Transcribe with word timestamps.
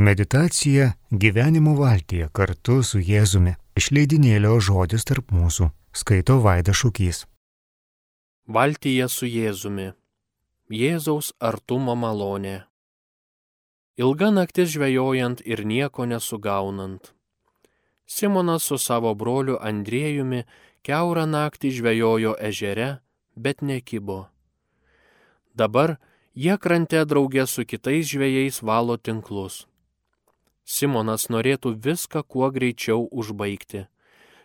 Meditacija 0.00 0.92
gyvenimo 1.10 1.72
valtyje 1.74 2.28
kartu 2.32 2.76
su 2.86 3.00
Jėzumi. 3.02 3.56
Išleidinėlio 3.74 4.52
žodis 4.62 5.02
tarp 5.02 5.32
mūsų. 5.34 5.72
Skaito 5.90 6.36
Vaida 6.38 6.70
Šūkys. 6.70 7.24
Valtyje 8.46 9.08
su 9.10 9.26
Jėzumi. 9.26 9.88
Jėzaus 10.70 11.32
artumo 11.42 11.96
malonė. 11.98 12.60
Ilga 13.98 14.28
naktis 14.30 14.68
žvejojant 14.76 15.42
ir 15.42 15.64
nieko 15.66 16.06
nesugaunant. 16.06 17.10
Simonas 18.06 18.68
su 18.70 18.78
savo 18.78 19.16
broliu 19.18 19.56
Andriejumi 19.58 20.44
keurą 20.86 21.24
naktį 21.26 21.72
žvejojo 21.80 22.36
ežere, 22.38 23.00
bet 23.34 23.66
nekybo. 23.66 24.28
Dabar 25.58 25.96
jie 26.38 26.54
krante 26.54 27.02
draugė 27.02 27.48
su 27.50 27.66
kitais 27.66 28.06
žvėjais 28.14 28.62
valo 28.62 28.94
tinklus. 28.94 29.66
Simonas 30.68 31.30
norėtų 31.32 31.72
viską 31.84 32.20
kuo 32.28 32.50
greičiau 32.52 33.06
užbaigti. 33.08 33.86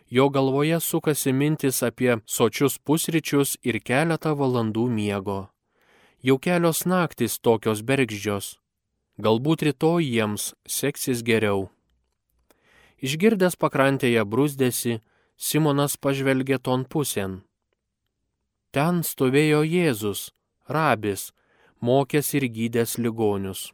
Jo 0.08 0.30
galvoje 0.32 0.78
sukasi 0.80 1.34
mintis 1.36 1.82
apie 1.84 2.14
sočius 2.24 2.78
pusryčius 2.78 3.58
ir 3.62 3.80
keletą 3.84 4.32
valandų 4.38 4.86
miego. 4.88 5.38
Jau 6.24 6.38
kelios 6.40 6.86
naktis 6.88 7.36
tokios 7.36 7.82
bergždžios. 7.84 8.54
Galbūt 9.20 9.66
rytoj 9.68 10.06
jiems 10.08 10.54
seksis 10.64 11.20
geriau. 11.22 11.68
Išgirdęs 13.04 13.58
pakrantėje 13.60 14.24
brūzdėsi, 14.24 15.02
Simonas 15.36 15.98
pažvelgė 16.00 16.56
ton 16.62 16.86
pusėn. 16.88 17.42
Ten 18.72 19.02
stovėjo 19.04 19.60
Jėzus, 19.66 20.30
rabis, 20.66 21.32
mokęs 21.84 22.32
ir 22.38 22.48
gydęs 22.48 22.96
ligonius. 22.98 23.72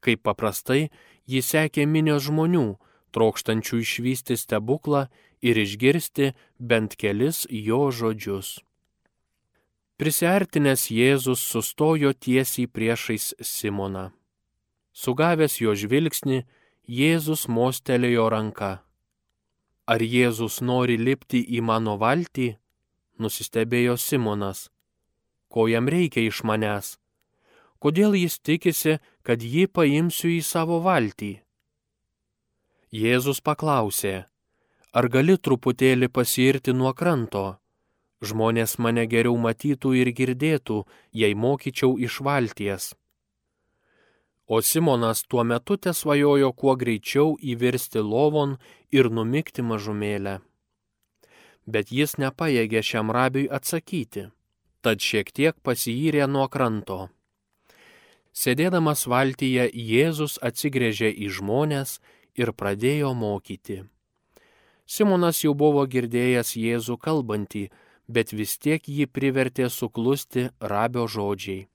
Kaip 0.00 0.24
paprastai, 0.24 0.88
jį 1.30 1.40
sekė 1.46 1.86
minios 1.86 2.26
žmonių, 2.26 2.66
trokštančių 3.14 3.80
išvysti 3.84 4.36
stebuklą 4.38 5.06
ir 5.42 5.58
išgirsti 5.58 6.32
bent 6.58 6.96
kelis 7.00 7.46
jo 7.50 7.88
žodžius. 7.94 8.58
Prisartinęs 10.00 10.88
Jėzus 10.88 11.42
sustojo 11.44 12.14
tiesiai 12.16 12.66
priešais 12.66 13.34
Simoną. 13.44 14.10
Sugavęs 14.96 15.58
jo 15.60 15.74
žvilgsnį, 15.76 16.38
Jėzus 16.88 17.46
mostelėjo 17.52 18.30
ranką. 18.32 18.70
Ar 19.86 20.00
Jėzus 20.00 20.60
nori 20.64 20.96
lipti 20.96 21.42
į 21.44 21.60
mano 21.60 21.98
valtį? 22.00 22.54
Nusistebėjo 23.20 23.98
Simonas. 24.00 24.70
Ko 25.52 25.68
jam 25.68 25.90
reikia 25.92 26.24
iš 26.24 26.40
manęs? 26.48 26.96
Kodėl 27.80 28.16
jis 28.16 28.38
tikisi, 28.40 28.98
kad 29.22 29.42
jį 29.42 29.66
paimsiu 29.68 30.30
į 30.36 30.42
savo 30.46 30.80
valtį? 30.84 31.32
Jėzus 32.90 33.38
paklausė, 33.46 34.14
ar 34.92 35.08
gali 35.08 35.36
truputėlį 35.38 36.08
pasirti 36.10 36.74
nuo 36.74 36.90
kranto? 36.94 37.60
Žmonės 38.20 38.76
mane 38.82 39.06
geriau 39.08 39.36
matytų 39.40 39.94
ir 39.96 40.10
girdėtų, 40.12 40.82
jei 41.16 41.34
mokyčiau 41.34 41.94
iš 41.96 42.18
valties. 42.20 42.90
O 44.50 44.58
Simonas 44.60 45.22
tuo 45.30 45.44
metu 45.44 45.76
tesvajojo 45.78 46.50
kuo 46.52 46.74
greičiau 46.76 47.36
įvirsti 47.52 48.02
lovon 48.02 48.56
ir 48.90 49.06
numikti 49.06 49.62
mažumėlę. 49.62 50.40
Bet 51.70 51.92
jis 51.94 52.16
nepajėgė 52.18 52.82
šiam 52.82 53.14
rabiui 53.14 53.46
atsakyti, 53.46 54.26
tad 54.82 54.98
šiek 54.98 55.30
tiek 55.30 55.54
pasijyrė 55.62 56.26
nuo 56.26 56.48
kranto. 56.50 56.98
Sėdėdamas 58.32 59.06
valtyje 59.10 59.66
Jėzus 59.74 60.38
atsigrėžė 60.42 61.10
į 61.10 61.30
žmonės 61.38 61.98
ir 62.38 62.52
pradėjo 62.52 63.14
mokyti. 63.14 63.82
Simonas 64.86 65.42
jau 65.44 65.54
buvo 65.54 65.82
girdėjęs 65.86 66.54
Jėzų 66.58 66.96
kalbantį, 66.98 67.68
bet 68.08 68.32
vis 68.34 68.56
tiek 68.58 68.82
jį 68.82 69.06
privertė 69.06 69.68
suklusti 69.70 70.48
rabio 70.60 71.06
žodžiai. 71.06 71.66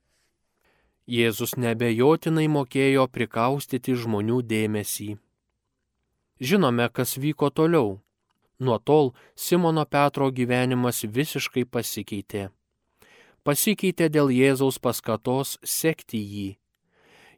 Jėzus 1.05 1.53
nebejotinai 1.61 2.47
mokėjo 2.49 3.05
prikaustyti 3.07 3.93
žmonių 3.93 4.41
dėmesį. 4.41 5.15
Žinome, 6.41 6.89
kas 6.89 7.15
vyko 7.21 7.51
toliau. 7.53 7.99
Nuo 8.59 8.77
tol 8.79 9.13
Simono 9.35 9.85
Petro 9.85 10.31
gyvenimas 10.31 11.03
visiškai 11.03 11.65
pasikeitė. 11.65 12.49
Pasikeitė 13.45 14.07
dėl 14.09 14.31
Jėzaus 14.33 14.79
paskatos 14.81 15.59
sekti 15.61 16.17
jį. 16.17 16.47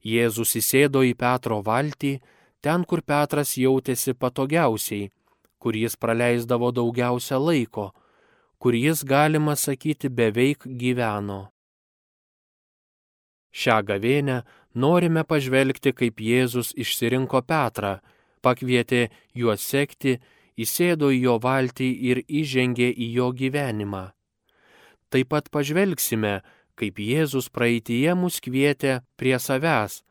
Jėzus 0.08 0.56
įsėdo 0.56 1.02
į 1.04 1.18
Petro 1.20 1.60
valtį, 1.60 2.14
ten, 2.64 2.86
kur 2.88 3.02
Petras 3.04 3.58
jautėsi 3.60 4.16
patogiausiai, 4.16 5.10
kur 5.60 5.76
jis 5.76 6.00
praleisdavo 6.00 6.72
daugiausia 6.72 7.42
laiko, 7.44 7.92
kur 8.58 8.80
jis, 8.80 9.04
galima 9.04 9.58
sakyti, 9.60 10.08
beveik 10.08 10.64
gyveno. 10.64 11.52
Šią 13.52 13.82
gavėnę 13.84 14.42
norime 14.80 15.28
pažvelgti, 15.28 15.92
kaip 15.92 16.24
Jėzus 16.24 16.72
išsirinko 16.72 17.44
Petrą, 17.44 17.98
pakvietė 18.40 19.10
juos 19.36 19.60
sekti, 19.60 20.22
įsėdo 20.56 21.12
į 21.12 21.24
jo 21.28 21.40
valtį 21.44 21.90
ir 22.12 22.24
įžengė 22.28 22.94
į 22.96 23.16
jo 23.18 23.34
gyvenimą. 23.36 24.06
Taip 25.10 25.32
pat 25.32 25.48
pažvelgsime, 25.54 26.42
kaip 26.78 27.00
Jėzus 27.00 27.48
praeitie 27.54 28.12
mus 28.16 28.42
kvietė 28.44 29.02
prie 29.18 29.38
savęs, 29.40 30.02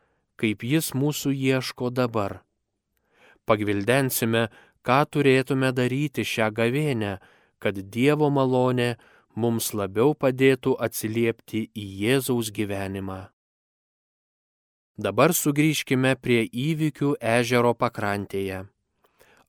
kaip 0.40 0.64
jis 0.64 0.92
mūsų 0.96 1.32
ieško 1.36 1.92
dabar. 1.92 2.40
Pagvildensime, 3.46 4.48
ką 4.86 5.00
turėtume 5.12 5.70
daryti 5.76 6.24
šią 6.26 6.50
gavėnę, 6.56 7.18
kad 7.62 7.78
Dievo 7.92 8.30
malonė 8.32 8.96
mums 9.36 9.72
labiau 9.76 10.14
padėtų 10.14 10.76
atsiliepti 10.86 11.68
į 11.76 11.86
Jėzaus 12.02 12.50
gyvenimą. 12.56 13.26
Dabar 14.96 15.34
sugrįžkime 15.36 16.14
prie 16.16 16.46
įvykių 16.48 17.18
ežero 17.20 17.74
pakrantėje. 17.76 18.64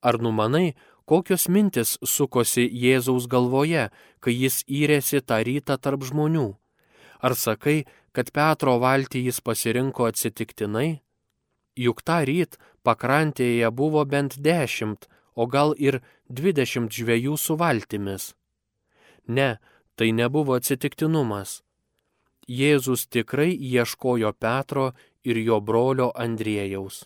Ar 0.04 0.20
numanai, 0.20 0.76
kokios 1.08 1.48
mintis 1.48 1.96
sukosi 2.04 2.68
Jėzaus 2.68 3.28
galvoje, 3.32 3.88
kai 4.20 4.34
jis 4.36 4.64
įrėsi 4.68 5.24
tą 5.24 5.40
rytą 5.48 5.80
tarp 5.80 6.04
žmonių? 6.04 6.50
Ar 7.24 7.34
sakai, 7.34 7.86
kad 8.12 8.32
Petro 8.36 8.78
valtį 8.84 9.24
jis 9.30 9.40
pasirinko 9.42 10.10
atsitiktinai? 10.12 11.00
Juk 11.78 12.02
tą 12.04 12.24
ryt 12.28 12.58
pakrantėje 12.84 13.70
buvo 13.72 14.04
bent 14.06 14.38
dešimt, 14.42 15.08
o 15.38 15.46
gal 15.46 15.74
ir 15.78 16.02
dvidešimt 16.30 16.92
žvėjų 16.92 17.38
su 17.38 17.56
valtimis. 17.56 18.34
Ne, 19.28 19.58
tai 19.96 20.12
nebuvo 20.12 20.58
atsitiktinumas. 20.58 21.62
Jėzus 22.48 23.06
tikrai 23.12 23.52
ieškojo 23.54 24.32
Petro 24.40 24.94
ir 25.24 25.38
jo 25.44 25.60
brolio 25.62 26.10
Andriejaus. 26.16 27.04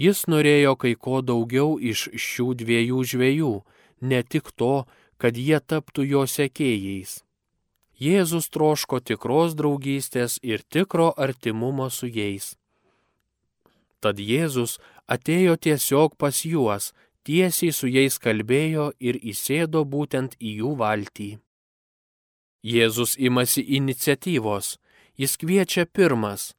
Jis 0.00 0.24
norėjo 0.32 0.76
kai 0.80 0.94
ko 0.96 1.20
daugiau 1.20 1.76
iš 1.76 2.08
šių 2.26 2.54
dviejų 2.62 3.00
žvėjų, 3.10 3.54
ne 4.00 4.20
tik 4.22 4.48
to, 4.56 4.86
kad 5.20 5.36
jie 5.36 5.58
taptų 5.60 6.06
jo 6.12 6.22
sekėjais. 6.24 7.20
Jėzus 8.00 8.48
troško 8.48 9.02
tikros 9.04 9.52
draugystės 9.58 10.38
ir 10.40 10.64
tikro 10.64 11.10
artimumo 11.26 11.90
su 11.92 12.08
jais. 12.08 12.54
Tad 14.00 14.16
Jėzus 14.16 14.78
atėjo 15.04 15.58
tiesiog 15.60 16.16
pas 16.16 16.38
juos, 16.48 16.94
tiesiai 17.28 17.76
su 17.76 17.90
jais 17.92 18.16
kalbėjo 18.16 18.94
ir 18.98 19.20
įsėdo 19.20 19.84
būtent 19.84 20.38
į 20.40 20.54
jų 20.62 20.76
valtį. 20.80 21.30
Jėzus 22.64 23.18
imasi 23.20 23.60
iniciatyvos, 23.76 24.78
Jis 25.20 25.36
kviečia 25.36 25.84
pirmas 25.84 26.54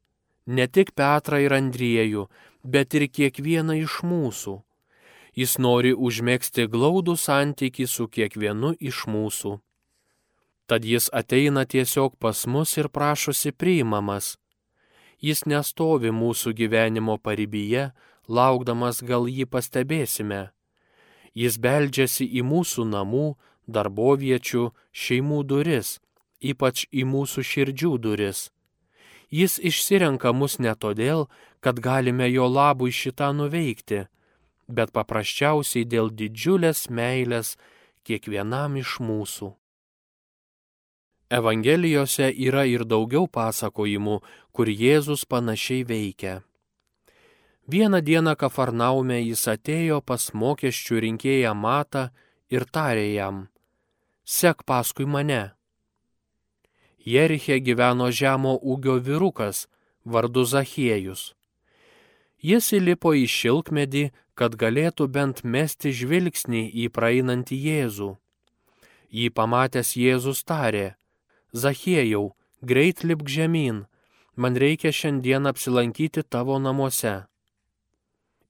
ne 0.46 0.68
tik 0.70 0.92
Petrą 0.94 1.40
ir 1.42 1.54
Andriejų, 1.56 2.28
bet 2.62 2.94
ir 2.94 3.08
kiekvieną 3.08 3.76
iš 3.82 4.02
mūsų. 4.06 4.60
Jis 5.36 5.56
nori 5.58 5.92
užmėgsti 5.94 6.66
glaudų 6.68 7.16
santyki 7.16 7.86
su 7.88 8.08
kiekvienu 8.08 8.74
iš 8.80 9.06
mūsų. 9.08 9.58
Tad 10.66 10.84
jis 10.84 11.08
ateina 11.12 11.64
tiesiog 11.64 12.18
pas 12.18 12.46
mus 12.46 12.76
ir 12.76 12.88
prašosi 12.88 13.52
priimamas. 13.52 14.36
Jis 15.20 15.44
nestovi 15.46 16.12
mūsų 16.12 16.52
gyvenimo 16.58 17.16
paribyje, 17.18 17.90
laukdamas 18.28 19.02
gal 19.02 19.28
jį 19.28 19.46
pastebėsime. 19.46 20.50
Jis 21.34 21.56
beldžiasi 21.56 22.28
į 22.28 22.44
mūsų 22.44 22.86
namų, 22.92 23.26
darboviečių, 23.66 24.70
šeimų 24.92 25.42
duris 25.48 25.98
ypač 26.42 26.86
į 26.90 27.06
mūsų 27.06 27.44
širdžių 27.46 27.92
duris. 28.02 28.50
Jis 29.32 29.56
išsirenka 29.58 30.34
mus 30.36 30.58
ne 30.60 30.74
todėl, 30.76 31.26
kad 31.64 31.80
galime 31.80 32.28
jo 32.28 32.44
labui 32.52 32.92
šitą 32.92 33.30
nuveikti, 33.32 34.04
bet 34.68 34.92
paprasčiausiai 34.92 35.88
dėl 35.88 36.12
didžiulės 36.12 36.90
meilės 36.92 37.56
kiekvienam 38.04 38.76
iš 38.76 38.98
mūsų. 39.00 39.54
Evangelijose 41.32 42.28
yra 42.28 42.66
ir 42.68 42.84
daugiau 42.84 43.24
pasakojimų, 43.24 44.18
kur 44.52 44.68
Jėzus 44.68 45.24
panašiai 45.24 45.86
veikia. 45.88 46.42
Vieną 47.72 48.02
dieną 48.04 48.34
Kafarnaume 48.36 49.16
jis 49.22 49.46
atėjo 49.48 50.02
pas 50.04 50.28
mokesčių 50.36 51.00
rinkėją 51.06 51.54
Matą 51.56 52.10
ir 52.52 52.66
tarė 52.68 53.06
jam, 53.14 53.46
sek 54.24 54.66
paskui 54.68 55.08
mane. 55.08 55.54
Jeriche 57.04 57.58
gyveno 57.60 58.10
žemo 58.10 58.56
ūgio 58.62 58.98
vyrukas, 59.02 59.66
vardu 60.04 60.44
Zachiejus. 60.44 61.32
Jis 62.42 62.72
įlipo 62.78 63.14
į 63.14 63.26
šilkmedį, 63.30 64.10
kad 64.34 64.56
galėtų 64.58 65.06
bent 65.06 65.42
mesti 65.44 65.92
žvilgsnį 65.94 66.64
į 66.84 66.88
praeinantį 66.94 67.58
Jėzų. 67.66 68.10
Jį 69.12 69.28
pamatęs 69.30 69.94
Jėzus 69.98 70.42
tarė, 70.48 70.94
Zachiejau, 71.52 72.32
greit 72.62 73.04
lipk 73.04 73.28
žemyn, 73.28 73.84
man 74.36 74.56
reikia 74.56 74.92
šiandien 74.94 75.46
apsilankyti 75.46 76.22
tavo 76.22 76.58
namuose. 76.58 77.26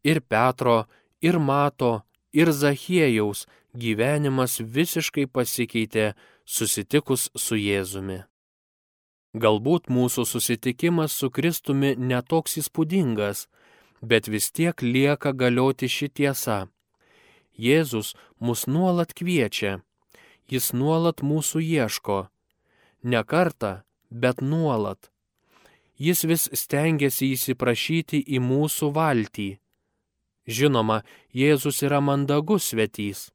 Ir 0.04 0.20
Petro, 0.20 0.86
ir 1.20 1.38
Mato, 1.38 2.02
ir 2.32 2.52
Zachiejaus 2.52 3.46
gyvenimas 3.74 4.60
visiškai 4.60 5.26
pasikeitė 5.26 6.12
susitikus 6.44 7.30
su 7.36 7.56
Jėzumi. 7.56 8.22
Galbūt 9.32 9.88
mūsų 9.88 10.26
susitikimas 10.28 11.14
su 11.16 11.30
Kristumi 11.32 11.94
netoks 11.96 12.58
įspūdingas, 12.60 13.46
bet 14.04 14.28
vis 14.28 14.50
tiek 14.52 14.82
lieka 14.84 15.32
galioti 15.32 15.88
ši 15.88 16.08
tiesa. 16.12 16.66
Jėzus 17.56 18.12
mus 18.38 18.66
nuolat 18.66 19.14
kviečia, 19.16 19.80
jis 20.52 20.72
nuolat 20.76 21.24
mūsų 21.24 21.64
ieško. 21.64 22.18
Ne 23.08 23.24
kartą, 23.24 23.80
bet 24.10 24.44
nuolat. 24.44 25.08
Jis 25.96 26.24
vis 26.28 26.44
stengiasi 26.52 27.32
įsiprašyti 27.32 28.20
į 28.36 28.42
mūsų 28.44 28.92
valtį. 28.92 29.48
Žinoma, 30.44 31.00
Jėzus 31.32 31.80
yra 31.86 32.04
mandagus 32.04 32.68
svetys. 32.68 33.30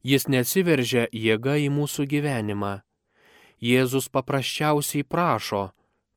Jis 0.00 0.28
nesiveržia 0.32 1.04
jėga 1.12 1.60
į 1.60 1.68
mūsų 1.68 2.08
gyvenimą 2.08 2.85
Jėzus 3.62 4.10
paprasčiausiai 4.12 5.04
prašo, 5.04 5.70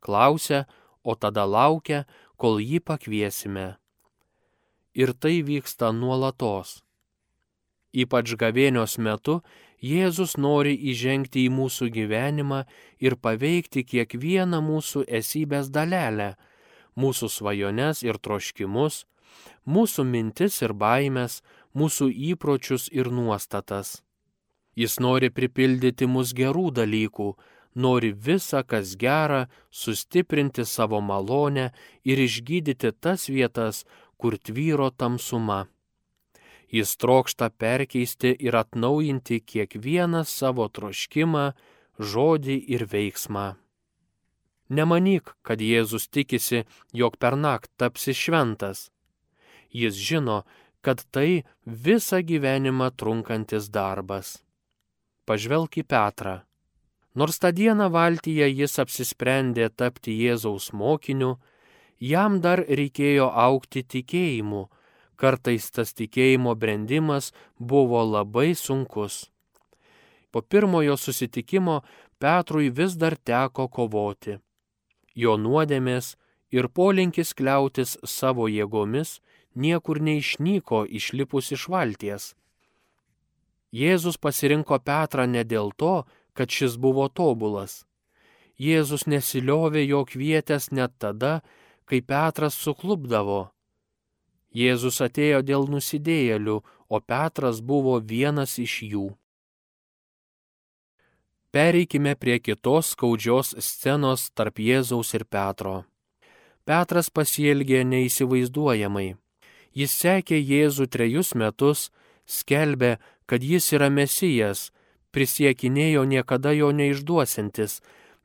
klausia, 0.04 0.66
o 1.04 1.16
tada 1.16 1.46
laukia, 1.46 2.06
kol 2.36 2.60
jį 2.60 2.80
pakviesime. 2.84 3.78
Ir 4.94 5.14
tai 5.14 5.40
vyksta 5.48 5.94
nuolatos. 5.96 6.82
Ypač 7.96 8.36
gavėnios 8.38 8.98
metu 9.00 9.40
Jėzus 9.80 10.36
nori 10.36 10.76
įžengti 10.92 11.46
į 11.48 11.54
mūsų 11.56 11.88
gyvenimą 11.96 12.66
ir 13.00 13.16
paveikti 13.16 13.86
kiekvieną 13.88 14.60
mūsų 14.60 15.06
esybės 15.08 15.72
dalelę, 15.72 16.36
mūsų 17.00 17.30
svajones 17.32 18.04
ir 18.04 18.20
troškimus, 18.20 19.06
mūsų 19.64 20.04
mintis 20.04 20.60
ir 20.62 20.76
baimės, 20.76 21.40
mūsų 21.72 22.12
įpročius 22.34 22.90
ir 22.92 23.08
nuostatas. 23.08 24.02
Jis 24.80 24.96
nori 25.04 25.28
pripildyti 25.28 26.08
mus 26.08 26.30
gerų 26.32 26.70
dalykų, 26.78 27.34
nori 27.76 28.12
visą, 28.28 28.62
kas 28.64 28.94
gera, 29.02 29.42
sustiprinti 29.72 30.64
savo 30.64 31.02
malonę 31.04 31.66
ir 32.08 32.22
išgydyti 32.24 32.94
tas 33.04 33.28
vietas, 33.28 33.84
kur 34.16 34.38
tvyro 34.38 34.88
tamsuma. 34.92 35.66
Jis 36.72 36.96
trokšta 37.02 37.50
perkeisti 37.50 38.32
ir 38.40 38.56
atnaujinti 38.56 39.42
kiekvieną 39.52 40.24
savo 40.24 40.70
troškimą, 40.70 41.46
žodį 42.00 42.58
ir 42.76 42.88
veiksmą. 42.88 43.48
Nemanyk, 44.70 45.34
kad 45.42 45.60
Jėzus 45.60 46.08
tikisi, 46.08 46.68
jog 46.94 47.18
per 47.18 47.36
naktį 47.36 47.74
tapsi 47.82 48.14
šventas. 48.14 48.92
Jis 49.74 49.98
žino, 49.98 50.44
kad 50.86 51.02
tai 51.12 51.44
visą 51.66 52.22
gyvenimą 52.22 52.94
trunkantis 52.96 53.68
darbas 53.74 54.38
pažvelk 55.30 55.78
į 55.78 55.86
Petrą. 55.86 56.40
Nors 57.14 57.38
tą 57.42 57.52
dieną 57.54 57.90
valtyje 57.94 58.48
jis 58.50 58.80
apsisprendė 58.82 59.70
tapti 59.70 60.16
Jėzaus 60.18 60.72
mokiniu, 60.74 61.36
jam 62.00 62.40
dar 62.42 62.64
reikėjo 62.66 63.28
aukti 63.46 63.84
tikėjimu, 63.94 64.64
kartais 65.20 65.70
tas 65.76 65.94
tikėjimo 65.94 66.56
brendimas 66.56 67.34
buvo 67.60 68.02
labai 68.16 68.56
sunkus. 68.56 69.28
Po 70.32 70.42
pirmojo 70.42 70.96
susitikimo 70.98 71.82
Petrui 72.20 72.70
vis 72.70 72.96
dar 73.02 73.16
teko 73.16 73.68
kovoti. 73.68 74.40
Jo 75.16 75.38
nuodėmės 75.38 76.16
ir 76.52 76.70
polinkis 76.70 77.34
kliautis 77.38 77.98
savo 78.04 78.48
jėgomis 78.50 79.20
niekur 79.56 80.02
neišnyko 80.02 80.86
išlipus 81.00 81.52
iš 81.56 81.68
valties. 81.74 82.34
Jėzus 83.72 84.18
pasirinko 84.18 84.80
Petrą 84.82 85.28
ne 85.30 85.44
dėl 85.46 85.72
to, 85.78 86.06
kad 86.34 86.50
šis 86.50 86.78
buvo 86.78 87.08
tobulas. 87.10 87.86
Jėzus 88.60 89.06
nesiliovė 89.08 89.86
jo 89.86 90.04
kvietęs 90.10 90.72
net 90.72 90.98
tada, 91.00 91.40
kai 91.86 92.02
Petras 92.02 92.58
suklubdavo. 92.58 93.52
Jėzus 94.52 95.00
atėjo 95.06 95.42
dėl 95.46 95.70
nusidėjėlių, 95.70 96.58
o 96.90 96.98
Petras 97.00 97.62
buvo 97.62 98.00
vienas 98.02 98.58
iš 98.60 98.82
jų. 98.84 99.08
Pereikime 101.54 102.16
prie 102.16 102.38
kitos 102.40 102.92
skaudžios 102.94 103.56
scenos 103.58 104.28
tarp 104.38 104.60
Jėzaus 104.62 105.14
ir 105.18 105.26
Petro. 105.26 105.86
Petras 106.66 107.10
pasielgė 107.10 107.82
neįsivaizduojamai. 107.90 109.16
Jis 109.74 109.96
sekė 110.02 110.38
Jėzų 110.38 110.86
trejus 110.94 111.34
metus, 111.34 111.90
skelbė, 112.30 112.98
kad 113.30 113.44
jis 113.46 113.68
yra 113.78 113.92
mesijas, 113.94 114.72
prisiekinėjo 115.14 116.02
niekada 116.10 116.50
jo 116.58 116.72
neišduosintis, 116.74 117.76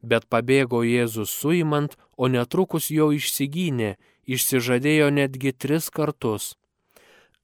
bet 0.00 0.24
pabėgo 0.32 0.80
Jėzus 0.80 1.32
suimant, 1.40 1.96
o 2.16 2.28
netrukus 2.32 2.88
jo 2.88 3.10
išsigynė, 3.12 3.96
išsižadėjo 4.24 5.10
netgi 5.12 5.52
tris 5.52 5.90
kartus. 5.92 6.54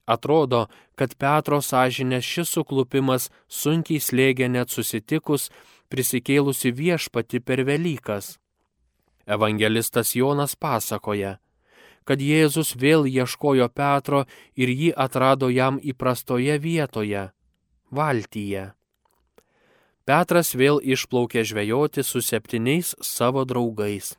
Atrodo, 0.09 0.61
kad 0.97 1.13
Petro 1.21 1.59
sąžinės 1.61 2.25
šis 2.25 2.53
suklupimas 2.57 3.29
sunkiai 3.47 4.01
slėgė 4.01 4.47
net 4.49 4.73
susitikus 4.73 5.51
prisikėlusi 5.93 6.71
viešpati 6.73 7.43
per 7.45 7.61
Velykas. 7.67 8.39
Evangelistas 9.29 10.15
Jonas 10.17 10.55
pasakoja, 10.57 11.35
kad 12.09 12.25
Jėzus 12.25 12.73
vėl 12.73 13.05
ieškojo 13.05 13.69
Petro 13.69 14.23
ir 14.57 14.73
jį 14.73 14.89
atrado 15.05 15.51
jam 15.53 15.77
įprastoje 15.77 16.57
vietoje 16.57 17.27
valtyje. 17.91 18.71
Petras 20.07 20.55
vėl 20.57 20.81
išplaukė 20.81 21.43
žvejoti 21.45 22.03
su 22.03 22.23
septyniais 22.25 22.95
savo 23.05 23.45
draugais. 23.45 24.15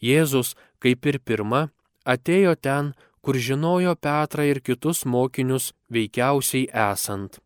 Jėzus, 0.00 0.56
kaip 0.80 1.04
ir 1.06 1.20
pirma, 1.20 1.68
atėjo 2.08 2.56
ten, 2.56 2.94
kur 3.20 3.36
žinojo 3.36 3.92
Petrą 4.00 4.46
ir 4.48 4.62
kitus 4.64 5.04
mokinius 5.04 5.72
veikiausiai 5.92 6.70
esant. 6.72 7.36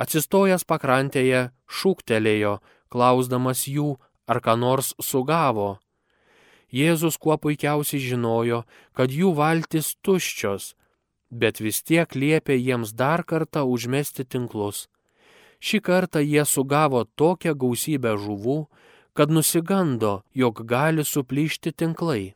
Atsistojęs 0.00 0.64
pakrantėje, 0.66 1.50
šūktelėjo, 1.68 2.58
klausdamas 2.90 3.68
jų, 3.68 3.94
ar 4.26 4.40
ką 4.42 4.56
nors 4.58 4.94
sugavo. 4.98 5.78
Jėzus 6.70 7.18
kuo 7.18 7.36
puikiausiai 7.38 8.02
žinojo, 8.02 8.64
kad 8.94 9.10
jų 9.10 9.34
valtis 9.38 9.94
tuščios, 10.02 10.74
bet 11.30 11.60
vis 11.60 11.82
tiek 11.82 12.14
liepė 12.14 12.58
jiems 12.58 12.92
dar 12.92 13.24
kartą 13.24 13.64
užmesti 13.64 14.24
tinklus. 14.24 14.88
Šį 15.60 15.80
kartą 15.84 16.22
jie 16.24 16.44
sugavo 16.48 17.04
tokią 17.04 17.54
gausybę 17.54 18.16
žuvų, 18.18 18.66
kad 19.14 19.30
nusigando, 19.30 20.22
jog 20.34 20.64
gali 20.66 21.04
suplyšti 21.04 21.72
tinklai. 21.72 22.34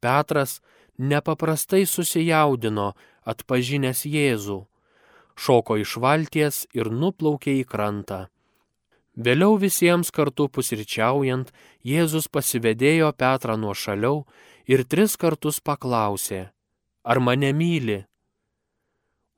Petras 0.00 0.60
nepaprastai 0.96 1.84
susijaudino, 1.86 2.94
atpažinęs 3.28 4.06
Jėzų, 4.08 4.60
šoko 5.36 5.76
iš 5.80 5.96
valties 6.00 6.64
ir 6.76 6.88
nuplaukė 6.88 7.58
į 7.60 7.64
krantą. 7.68 8.20
Vėliau 9.20 9.58
visiems 9.60 10.08
kartu 10.14 10.46
pusryčiaujant, 10.48 11.50
Jėzus 11.84 12.30
pasivedėjo 12.32 13.10
Petrą 13.12 13.58
nuo 13.60 13.74
šaliau 13.74 14.24
ir 14.70 14.86
tris 14.88 15.16
kartus 15.20 15.60
paklausė, 15.60 16.48
ar 17.02 17.20
mane 17.20 17.52
myli? 17.52 18.04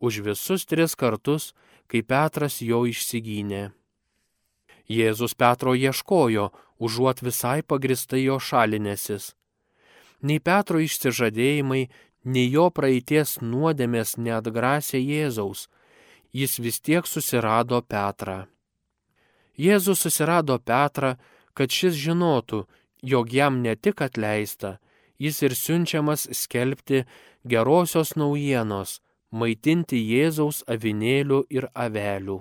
Už 0.01 0.21
visus 0.27 0.67
tris 0.67 0.95
kartus, 0.99 1.53
kai 1.87 2.03
Petras 2.03 2.61
jo 2.63 2.83
išsigynė. 2.89 3.71
Jėzus 4.91 5.35
Petro 5.39 5.75
ieškojo, 5.79 6.51
užuot 6.83 7.23
visai 7.23 7.63
pagristai 7.63 8.25
jo 8.25 8.39
šalinėsis. 8.43 9.35
Nei 10.23 10.43
Petro 10.43 10.83
išsižadėjimai, 10.83 11.87
nei 12.25 12.51
jo 12.51 12.69
praeities 12.71 13.39
nuodėmės 13.43 14.17
neatgrasė 14.19 14.99
Jėzaus, 14.99 15.69
jis 16.33 16.59
vis 16.59 16.81
tiek 16.81 17.07
susirado 17.07 17.83
Petrą. 17.83 18.47
Jėzus 19.59 20.03
susirado 20.03 20.59
Petrą, 20.59 21.17
kad 21.55 21.71
šis 21.71 21.95
žinotų, 21.99 22.65
jog 23.03 23.33
jam 23.33 23.61
ne 23.63 23.75
tik 23.77 24.01
atleista, 24.03 24.79
jis 25.23 25.43
ir 25.47 25.55
siunčiamas 25.55 26.27
skelbti 26.35 27.05
gerosios 27.47 28.17
naujienos, 28.19 28.99
maitinti 29.31 30.01
Jėzaus 30.03 30.63
avinėlių 30.75 31.45
ir 31.51 31.69
avelių. 31.75 32.41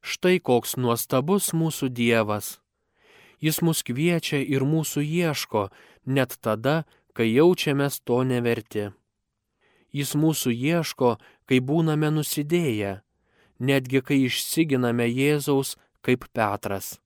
Štai 0.00 0.38
koks 0.38 0.76
nuostabus 0.78 1.50
mūsų 1.52 1.90
Dievas. 1.90 2.58
Jis 3.42 3.58
mus 3.62 3.82
kviečia 3.86 4.38
ir 4.40 4.64
mūsų 4.66 5.02
ieško, 5.02 5.68
net 6.06 6.38
tada, 6.40 6.86
kai 7.14 7.28
jaučiamės 7.34 8.00
to 8.06 8.22
neverti. 8.26 8.88
Jis 9.92 10.14
mūsų 10.14 10.54
ieško, 10.54 11.16
kai 11.48 11.58
būname 11.58 12.10
nusidėję, 12.14 13.00
netgi 13.58 14.02
kai 14.06 14.22
išsiginame 14.28 15.06
Jėzaus 15.10 15.76
kaip 16.02 16.26
Petras. 16.32 16.98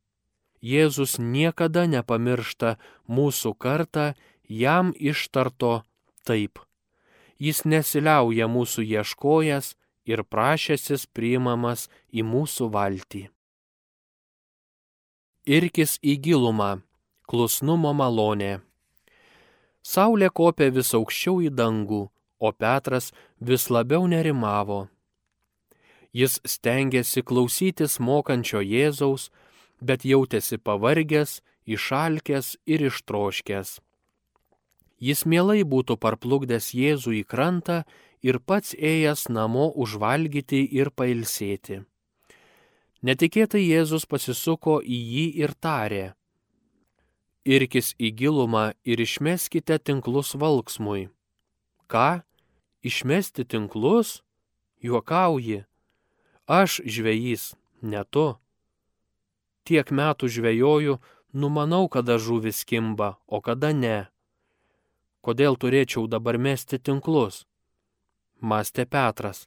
Jėzus 0.63 1.19
niekada 1.19 1.89
nepamiršta 1.91 2.77
mūsų 3.11 3.55
kartą 3.59 4.13
jam 4.49 4.93
ištarto 4.97 5.83
taip. 6.25 6.59
Jis 7.39 7.65
nesiliauja 7.65 8.47
mūsų 8.47 8.85
ieškojas 8.87 9.75
ir 10.07 10.23
prašęsis 10.23 11.07
priimamas 11.07 11.89
į 12.13 12.23
mūsų 12.27 12.69
valtį. 12.71 13.29
Irkis 15.47 15.99
į 16.03 16.17
gilumą- 16.23 16.83
klusnumo 17.29 17.93
malonė. 17.93 18.61
Saulė 19.83 20.29
kopė 20.31 20.71
vis 20.71 20.95
aukščiau 20.95 21.43
į 21.43 21.51
dangų, 21.51 22.09
o 22.39 22.53
Petras 22.53 23.13
vis 23.41 23.69
labiau 23.69 24.07
nerimavo. 24.07 24.89
Jis 26.13 26.41
stengiasi 26.45 27.23
klausytis 27.23 27.99
mokančio 27.99 28.61
Jėzaus, 28.61 29.31
bet 29.81 30.05
jautėsi 30.05 30.59
pavargęs, 30.59 31.41
išalkęs 31.67 32.57
ir 32.67 32.87
ištroškęs. 32.91 33.81
Jis 35.03 35.25
mielai 35.27 35.65
būtų 35.67 35.97
parplukdęs 35.99 36.71
Jėzų 36.79 37.17
į 37.19 37.23
krantą 37.27 37.83
ir 38.23 38.39
pats 38.39 38.77
ėjęs 38.79 39.27
namo 39.35 39.67
užvalgyti 39.75 40.63
ir 40.79 40.93
pailsėti. 40.95 41.83
Netikėtai 43.03 43.65
Jėzus 43.65 44.07
pasisuko 44.07 44.79
į 44.79 44.99
jį 45.15 45.25
ir 45.43 45.55
tarė. 45.59 46.05
Irkis 47.43 47.97
į 47.99 48.13
gilumą 48.15 48.69
ir 48.87 49.03
išmeskite 49.03 49.81
tinklus 49.83 50.37
valksmui. 50.39 51.09
Ką? 51.91 52.23
Išmesti 52.87 53.43
tinklus? 53.43 54.21
Juokauji. 54.79 55.65
Aš 56.47 56.79
žvejys, 56.87 57.57
ne 57.83 58.05
tu. 58.07 58.37
Tiek 59.67 59.91
metų 59.91 60.31
žvejoju, 60.31 60.97
numanau, 61.35 61.89
kada 61.91 62.19
žuvis 62.23 62.63
kimba, 62.63 63.17
o 63.27 63.43
kada 63.43 63.75
ne. 63.75 63.99
Kodėl 65.23 65.55
turėčiau 65.55 66.09
dabar 66.11 66.39
mesti 66.39 66.79
tinklus? 66.79 67.45
Mąstė 68.43 68.89
Petras. 68.91 69.47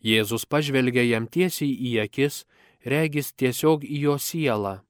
Jėzus 0.00 0.46
pažvelgė 0.48 1.04
jam 1.04 1.28
tiesiai 1.28 1.74
į 1.88 1.92
akis, 2.06 2.46
regis 2.84 3.30
tiesiog 3.36 3.84
į 3.84 3.98
jo 4.06 4.16
sielą. 4.18 4.80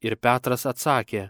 Ir 0.00 0.16
Petras 0.16 0.64
atsakė, 0.66 1.28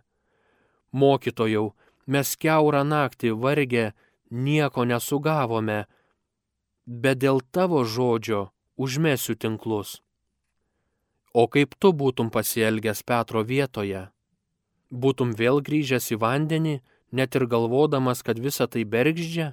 Mokytojau, 0.92 1.72
mes 2.06 2.36
keurą 2.36 2.84
naktį 2.84 3.32
vargę, 3.42 3.84
nieko 4.30 4.84
nesugavome, 4.84 5.86
bet 6.86 7.20
dėl 7.24 7.40
tavo 7.50 7.82
žodžio 7.84 8.50
užmesiu 8.76 9.34
tinklus. 9.34 10.00
O 11.32 11.48
kaip 11.48 11.74
tu 11.80 11.92
būtum 11.96 12.28
pasielgęs 12.30 13.02
Petro 13.08 13.42
vietoje? 13.42 14.08
Būtum 14.92 15.32
vėl 15.32 15.62
grįžęs 15.64 16.12
į 16.12 16.20
vandenį 16.20 16.74
net 17.12 17.36
ir 17.36 17.46
galvodamas, 17.46 18.22
kad 18.24 18.40
visa 18.40 18.66
tai 18.66 18.84
bergždžia? 18.88 19.52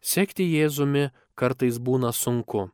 Sekti 0.00 0.46
Jėzumi 0.48 1.10
kartais 1.38 1.78
būna 1.78 2.12
sunku, 2.14 2.68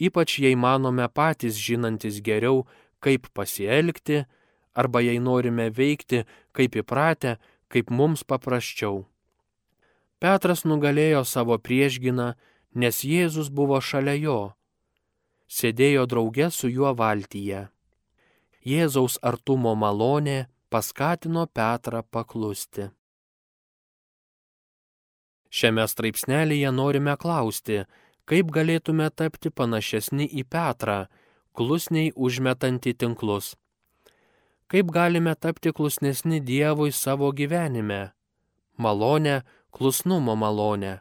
ypač 0.00 0.38
jei 0.42 0.56
manome 0.56 1.06
patys 1.08 1.58
žinantis 1.60 2.20
geriau, 2.24 2.66
kaip 3.00 3.28
pasielgti, 3.36 4.24
arba 4.74 5.00
jei 5.00 5.20
norime 5.20 5.70
veikti, 5.70 6.24
kaip 6.52 6.76
įpratę, 6.82 7.38
kaip 7.68 7.90
mums 7.90 8.24
paprasčiau. 8.24 9.04
Petras 10.20 10.66
nugalėjo 10.68 11.24
savo 11.24 11.56
priešginą, 11.56 12.34
nes 12.74 13.04
Jėzus 13.04 13.48
buvo 13.48 13.80
šalia 13.80 14.16
jo. 14.20 14.40
Sėdėjo 15.48 16.06
drauge 16.06 16.50
su 16.52 16.68
juo 16.68 16.92
valtyje. 16.94 17.68
Jėzaus 18.60 19.16
artumo 19.24 19.72
malonė 19.74 20.50
paskatino 20.70 21.46
Petrą 21.46 22.02
paklusti. 22.02 22.88
Šiame 25.50 25.88
straipsnelyje 25.88 26.70
norime 26.70 27.16
klausti, 27.18 27.80
kaip 28.30 28.52
galėtume 28.54 29.08
tapti 29.10 29.50
panašesni 29.50 30.28
į 30.30 30.44
Petrą, 30.46 31.00
klusniai 31.58 32.12
užmetantį 32.14 32.94
tinklus. 33.02 33.56
Kaip 34.70 34.92
galime 34.94 35.34
tapti 35.34 35.72
klusnesni 35.74 36.38
Dievui 36.38 36.92
savo 36.94 37.32
gyvenime? 37.34 38.12
Malonę, 38.78 39.42
klusnumo 39.74 40.36
malonę. 40.38 41.00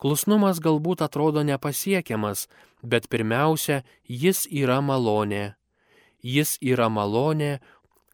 Klusnumas 0.00 0.62
galbūt 0.64 1.04
atrodo 1.04 1.44
nepasiekiamas, 1.44 2.46
bet 2.80 3.10
pirmiausia, 3.12 3.82
jis 4.08 4.46
yra 4.48 4.80
malonė. 4.80 5.58
Jis 6.24 6.56
yra 6.64 6.88
malonė, 6.88 7.58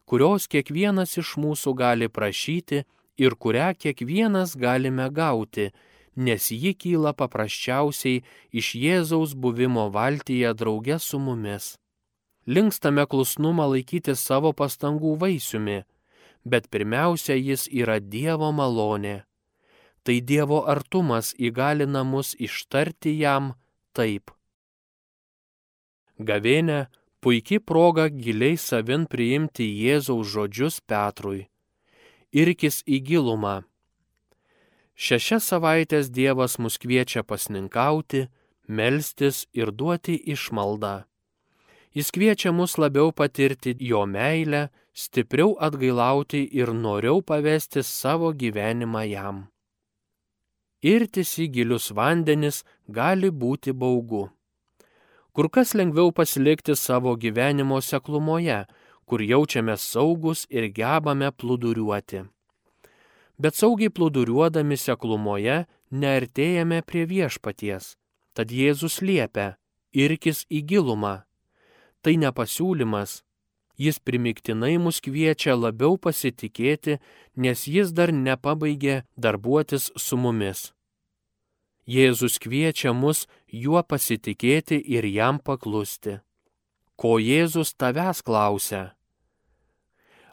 kurios 0.05 0.47
kiekvienas 0.51 1.17
iš 1.21 1.35
mūsų 1.41 1.73
gali 1.77 2.09
prašyti 2.09 2.83
ir 3.17 3.35
kurią 3.35 3.71
kiekvienas 3.79 4.55
galime 4.57 5.09
gauti, 5.09 5.71
nes 6.15 6.51
ji 6.51 6.73
kyla 6.73 7.13
paprasčiausiai 7.17 8.23
iš 8.51 8.75
Jėzaus 8.79 9.35
buvimo 9.35 9.89
valtyje 9.89 10.53
drauge 10.53 10.99
su 10.99 11.19
mumis. 11.19 11.75
Linkstame 12.47 13.05
klusnumą 13.09 13.65
laikyti 13.73 14.13
savo 14.15 14.53
pastangų 14.53 15.15
vaisiumi, 15.21 15.79
bet 16.45 16.69
pirmiausia 16.69 17.35
jis 17.35 17.65
yra 17.71 17.97
Dievo 17.99 18.51
malonė. 18.53 19.23
Tai 20.05 20.17
Dievo 20.21 20.61
artumas 20.69 21.33
įgalina 21.33 22.03
mus 22.05 22.35
ištarti 22.37 23.15
jam 23.17 23.55
taip. 23.97 24.29
Gavėnė 26.21 26.85
puikiai 27.25 27.59
proga 27.59 28.03
giliai 28.23 28.53
savin 28.61 29.07
priimti 29.09 29.65
Jėzaus 29.65 30.27
žodžius 30.29 30.75
Petrui. 30.85 31.47
Irkis 32.29 32.83
į 32.85 32.99
gilumą. 33.07 33.55
Šešias 34.93 35.47
savaitės 35.49 36.11
Dievas 36.13 36.59
mus 36.61 36.77
kviečia 36.77 37.23
pasninkauti, 37.25 38.27
melstis 38.69 39.47
ir 39.57 39.73
duoti 39.73 40.19
išmaldą. 40.35 40.93
Jis 41.97 42.13
kviečia 42.13 42.53
mus 42.53 42.77
labiau 42.77 43.09
patirti 43.09 43.73
jo 43.79 44.05
meilę, 44.05 44.69
stipriau 44.93 45.57
atgailauti 45.57 46.45
ir 46.61 46.75
noriau 46.77 47.25
pavesti 47.25 47.81
savo 47.81 48.35
gyvenimą 48.37 49.03
jam. 49.09 49.43
Irtis 50.85 51.39
į 51.41 51.49
gilius 51.57 51.89
vandenis 51.89 52.61
gali 52.85 53.33
būti 53.33 53.73
baugu 53.73 54.27
kur 55.35 55.49
kas 55.51 55.73
lengviau 55.75 56.13
pasilikti 56.15 56.75
savo 56.79 57.15
gyvenimo 57.19 57.81
seklumoje, 57.81 58.63
kur 59.05 59.21
jaučiame 59.21 59.75
saugus 59.77 60.45
ir 60.49 60.69
gebame 60.71 61.27
plūduriuoti. 61.35 62.21
Bet 63.35 63.59
saugiai 63.59 63.91
plūduriuodami 63.91 64.77
seklumoje 64.79 65.65
neartėjame 65.91 66.79
prie 66.87 67.03
viešpaties, 67.09 67.97
tad 68.33 68.47
Jėzus 68.47 69.01
liepia- 69.03 69.57
irkis 70.05 70.45
į 70.49 70.63
gilumą. 70.71 71.25
Tai 72.01 72.13
nepasiūlymas, 72.15 73.23
jis 73.77 73.99
primiktinai 73.99 74.77
mus 74.79 75.01
kviečia 75.01 75.59
labiau 75.59 75.97
pasitikėti, 75.97 76.99
nes 77.35 77.67
jis 77.67 77.91
dar 77.91 78.09
nepabaigė 78.11 79.03
darbuotis 79.19 79.91
su 79.97 80.15
mumis. 80.15 80.74
Jėzus 81.85 82.39
kviečia 82.41 82.95
mus 82.97 83.27
juo 83.45 83.83
pasitikėti 83.85 84.79
ir 84.81 85.05
jam 85.05 85.37
paklusti. 85.37 86.17
Ko 86.97 87.19
Jėzus 87.21 87.75
tavęs 87.77 88.23
klausia? 88.25 88.95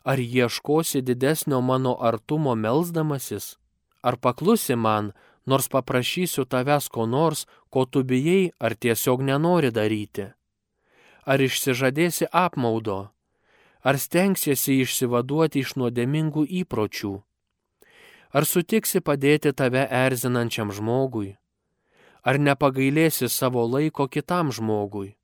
Ar 0.04 0.16
ieškosi 0.18 1.02
didesnio 1.04 1.60
mano 1.60 1.92
artumo 2.00 2.54
melzdamasis? 2.56 3.58
Ar 4.02 4.16
paklusi 4.16 4.76
man, 4.80 5.12
nors 5.44 5.68
paprašysiu 5.68 6.46
tavęs 6.48 6.88
ko 6.88 7.04
nors, 7.06 7.44
ko 7.68 7.84
tu 7.84 8.00
bijai 8.02 8.52
ar 8.58 8.72
tiesiog 8.72 9.20
nenori 9.20 9.70
daryti? 9.70 10.32
Ar 11.28 11.38
išsižadėsi 11.38 12.32
apmaudo? 12.32 13.12
Ar 13.84 14.00
stengsiesi 14.00 14.80
išsivaduoti 14.86 15.60
iš 15.60 15.76
nuodėmingų 15.76 16.48
įpročių? 16.64 17.12
Ar 18.32 18.48
sutiksi 18.48 19.04
padėti 19.04 19.52
tave 19.52 19.84
erzinančiam 19.84 20.72
žmogui? 20.72 21.36
Ar 22.22 22.38
nepagailėsi 22.38 23.28
savo 23.28 23.64
laiko 23.66 24.06
kitam 24.08 24.52
žmogui. 24.54 25.14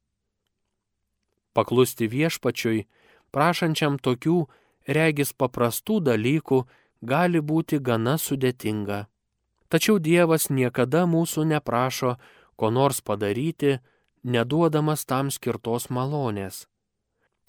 Paklusti 1.55 2.07
viešpačiui, 2.11 2.87
prašančiam 3.35 3.99
tokių, 3.99 4.47
regis 4.87 5.33
paprastų 5.33 6.01
dalykų, 6.11 6.65
gali 7.03 7.41
būti 7.41 7.79
gana 7.79 8.19
sudėtinga. 8.19 9.07
Tačiau 9.69 9.99
Dievas 9.99 10.49
niekada 10.49 11.05
mūsų 11.07 11.45
neprašo 11.53 12.17
ko 12.57 12.71
nors 12.71 13.01
padaryti, 13.05 13.79
neduodamas 14.25 15.05
tam 15.05 15.31
skirtos 15.31 15.91
malonės. 15.93 16.67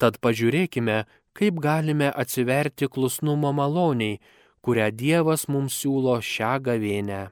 Tad 0.00 0.20
pažiūrėkime, 0.20 1.04
kaip 1.36 1.58
galime 1.60 2.10
atsiverti 2.12 2.88
klusnumo 2.88 3.52
maloniai, 3.56 4.20
kurią 4.64 4.90
Dievas 4.92 5.48
mums 5.48 5.76
siūlo 5.80 6.20
šią 6.20 6.54
gavėnę. 6.64 7.22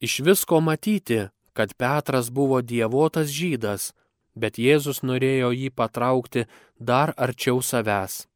Iš 0.00 0.20
visko 0.20 0.60
matyti, 0.60 1.28
kad 1.56 1.74
Petras 1.74 2.30
buvo 2.30 2.60
dievotas 2.60 3.32
žydas, 3.32 3.94
bet 4.36 4.58
Jėzus 4.60 5.00
norėjo 5.00 5.52
jį 5.56 5.70
patraukti 5.72 6.44
dar 6.78 7.14
arčiau 7.16 7.62
savęs. 7.64 8.26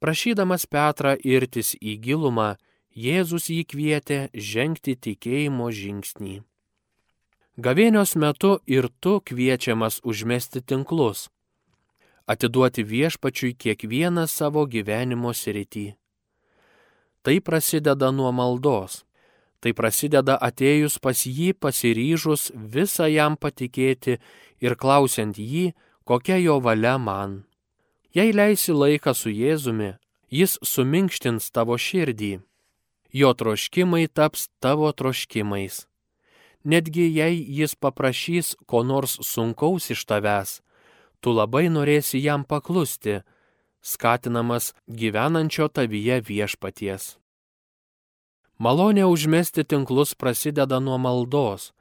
Prašydamas 0.00 0.66
Petrą 0.68 1.16
irtis 1.24 1.72
į 1.80 1.96
gilumą, 2.04 2.56
Jėzus 2.92 3.48
jį 3.48 3.64
kvietė 3.72 4.18
žengti 4.32 4.96
tikėjimo 4.96 5.70
žingsnį. 5.72 6.42
Gavėnios 7.56 8.12
metu 8.20 8.58
ir 8.68 8.90
tu 9.00 9.16
kviečiamas 9.24 10.02
užmesti 10.04 10.60
tinklus, 10.60 11.30
atiduoti 12.28 12.84
viešpačiui 12.84 13.54
kiekvieną 13.56 14.26
savo 14.28 14.66
gyvenimo 14.68 15.32
sritį. 15.32 15.86
Tai 17.24 17.40
prasideda 17.40 18.12
nuo 18.12 18.28
maldos. 18.32 19.05
Tai 19.66 19.72
prasideda 19.74 20.36
atėjus 20.46 21.00
pas 21.02 21.18
jį 21.26 21.48
pasiryžus 21.58 22.52
visą 22.54 23.08
jam 23.10 23.34
patikėti 23.34 24.12
ir 24.62 24.76
klausiant 24.78 25.40
jį, 25.42 25.72
kokia 26.06 26.36
jo 26.38 26.60
valia 26.62 26.92
man. 27.02 27.40
Jei 28.14 28.30
leisi 28.30 28.70
laiką 28.70 29.10
su 29.10 29.32
Jėzumi, 29.34 29.96
jis 30.30 30.54
suminkštins 30.62 31.50
tavo 31.50 31.74
širdį. 31.74 32.30
Jo 33.10 33.34
troškimai 33.34 34.06
taps 34.06 34.46
tavo 34.62 34.92
troškimais. 34.94 35.82
Netgi 36.62 37.10
jei 37.18 37.42
jis 37.58 37.74
paprašys 37.74 38.54
ko 38.70 38.86
nors 38.86 39.18
sunkaus 39.18 39.90
iš 39.90 40.06
tavęs, 40.06 40.60
tu 41.18 41.34
labai 41.34 41.66
norėsi 41.74 42.22
jam 42.22 42.46
paklusti, 42.46 43.18
skatinamas 43.82 44.76
gyvenančio 44.86 45.66
tavyje 45.66 46.22
viešpaties. 46.22 47.16
Malonė 48.58 49.04
užmesti 49.04 49.66
tinklus 49.68 50.14
prasideda 50.14 50.78
nuo 50.80 50.96
maldos, 50.96 51.72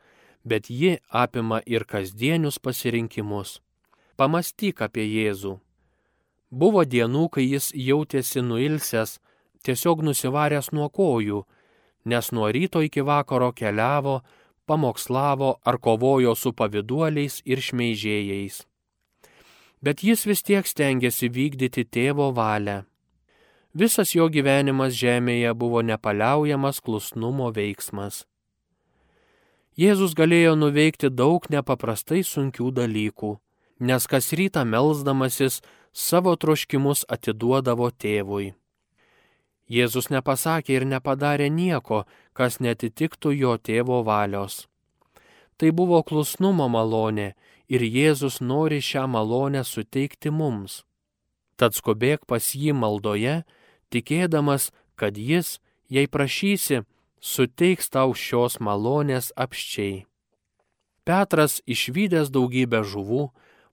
bet 0.43 0.67
ji 0.69 0.97
apima 1.09 1.61
ir 1.65 1.85
kasdienius 1.87 2.59
pasirinkimus. 2.59 3.61
Pamastyk 4.19 4.81
apie 4.83 5.05
Jėzų. 5.07 5.55
Buvo 6.51 6.83
dienų, 6.83 7.29
kai 7.31 7.45
jis 7.47 7.71
jautėsi 7.75 8.43
nuilsęs, 8.43 9.19
tiesiog 9.63 10.03
nusivaręs 10.03 10.71
nuo 10.75 10.89
kojų, 10.89 11.45
nes 12.05 12.31
nuo 12.31 12.51
ryto 12.51 12.83
iki 12.83 13.01
vakaro 13.01 13.51
keliavo, 13.55 14.21
pamokslavo 14.65 15.55
ar 15.63 15.77
kovojo 15.79 16.35
su 16.35 16.51
paviduoliais 16.53 17.41
ir 17.45 17.63
šmeižėjais. 17.63 18.65
Bet 19.81 20.03
jis 20.03 20.25
vis 20.27 20.43
tiek 20.43 20.67
stengiasi 20.67 21.29
vykdyti 21.29 21.85
tėvo 21.87 22.31
valią. 22.35 22.83
Visas 23.75 24.13
jo 24.15 24.29
gyvenimas 24.31 24.93
žemėje 24.95 25.51
buvo 25.59 25.81
nepaliaujamas 25.83 26.79
klusnumo 26.79 27.49
veiksmas. 27.51 28.21
Jėzus 29.75 30.13
galėjo 30.15 30.53
nuveikti 30.55 31.09
daug 31.11 31.43
nepaprastai 31.51 32.21
sunkių 32.23 32.69
dalykų, 32.77 33.33
nes 33.83 34.07
kas 34.07 34.31
rytą 34.31 34.63
melzdamasis 34.63 35.59
savo 35.91 36.37
troškimus 36.39 37.03
atiduodavo 37.11 37.89
tėvui. 37.91 38.53
Jėzus 39.67 40.07
nepasakė 40.07 40.77
ir 40.77 40.85
nepadarė 40.87 41.49
nieko, 41.51 42.05
kas 42.31 42.61
netitiktų 42.63 43.33
jo 43.35 43.57
tėvo 43.57 43.99
valios. 44.07 44.69
Tai 45.59 45.73
buvo 45.75 45.99
klusnumo 46.03 46.69
malonė 46.71 47.33
ir 47.67 47.83
Jėzus 47.83 48.39
nori 48.39 48.79
šią 48.79 49.03
malonę 49.11 49.65
suteikti 49.67 50.31
mums. 50.31 50.85
Tad 51.59 51.75
skubėk 51.75 52.23
pas 52.27 52.53
jį 52.55 52.71
maldoje, 52.71 53.41
tikėdamas, 53.93 54.71
kad 54.95 55.17
jis, 55.17 55.59
jei 55.89 56.07
prašysi, 56.07 56.83
suteiks 57.21 57.89
tau 57.89 58.13
šios 58.13 58.59
malonės 58.59 59.31
apščiai. 59.35 60.05
Petras 61.05 61.61
išvykęs 61.69 62.31
daugybę 62.33 62.81
žuvų, 62.81 63.29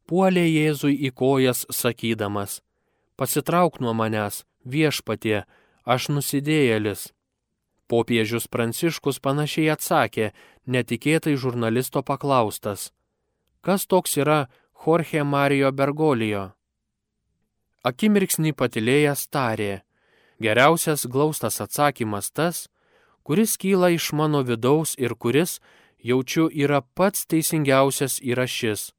puolė 0.08 0.44
Jėzui 0.44 0.94
į 1.08 1.12
kojas 1.16 1.64
sakydamas, 1.72 2.60
pasitrauk 3.16 3.80
nuo 3.80 3.94
manęs, 3.96 4.44
viešpatie, 4.64 5.44
aš 5.84 6.08
nusidėjėlis. 6.12 7.10
Popiežius 7.88 8.48
Pranciškus 8.48 9.20
panašiai 9.20 9.72
atsakė, 9.74 10.32
netikėtai 10.66 11.36
žurnalisto 11.36 12.02
paklaustas, 12.04 12.90
kas 13.60 13.86
toks 13.86 14.16
yra 14.16 14.48
Jorge 14.84 15.24
Mario 15.24 15.72
Bergolijo. 15.72 16.50
Akimirksnį 17.84 18.52
patilėjęs 18.56 19.26
tarė, 19.28 19.82
geriausias 20.42 21.06
glaustas 21.06 21.60
atsakymas 21.64 22.32
tas, 22.36 22.66
kuris 23.22 23.56
kyla 23.56 23.92
iš 23.94 24.12
mano 24.12 24.42
vidaus 24.42 24.96
ir 24.98 25.14
kuris, 25.14 25.60
jaučiu, 26.02 26.50
yra 26.52 26.82
pats 26.82 27.26
teisingiausias 27.30 28.18
yra 28.22 28.46
šis 28.46 28.90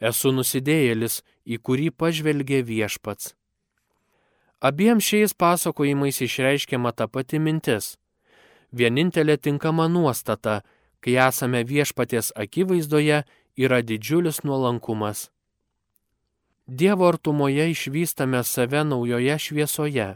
esu 0.00 0.32
nusidėjėlis, 0.32 1.20
į 1.44 1.60
kurį 1.60 1.90
pažvelgė 1.92 2.62
viešpats. 2.64 3.34
Abiem 4.60 5.00
šiais 5.00 5.32
pasakojimais 5.36 6.20
išreiškiama 6.20 6.92
ta 6.92 7.06
pati 7.08 7.40
mintis. 7.40 7.96
Vienintelė 8.72 9.36
tinkama 9.40 9.88
nuostata, 9.88 10.60
kai 11.00 11.16
esame 11.28 11.62
viešpaties 11.64 12.32
akivaizdoje, 12.36 13.22
yra 13.56 13.80
didžiulis 13.82 14.42
nuolankumas. 14.44 15.30
Dievo 16.66 17.08
artumoje 17.08 17.70
išvystame 17.72 18.44
save 18.44 18.84
naujoje 18.84 19.38
šviesoje. 19.38 20.10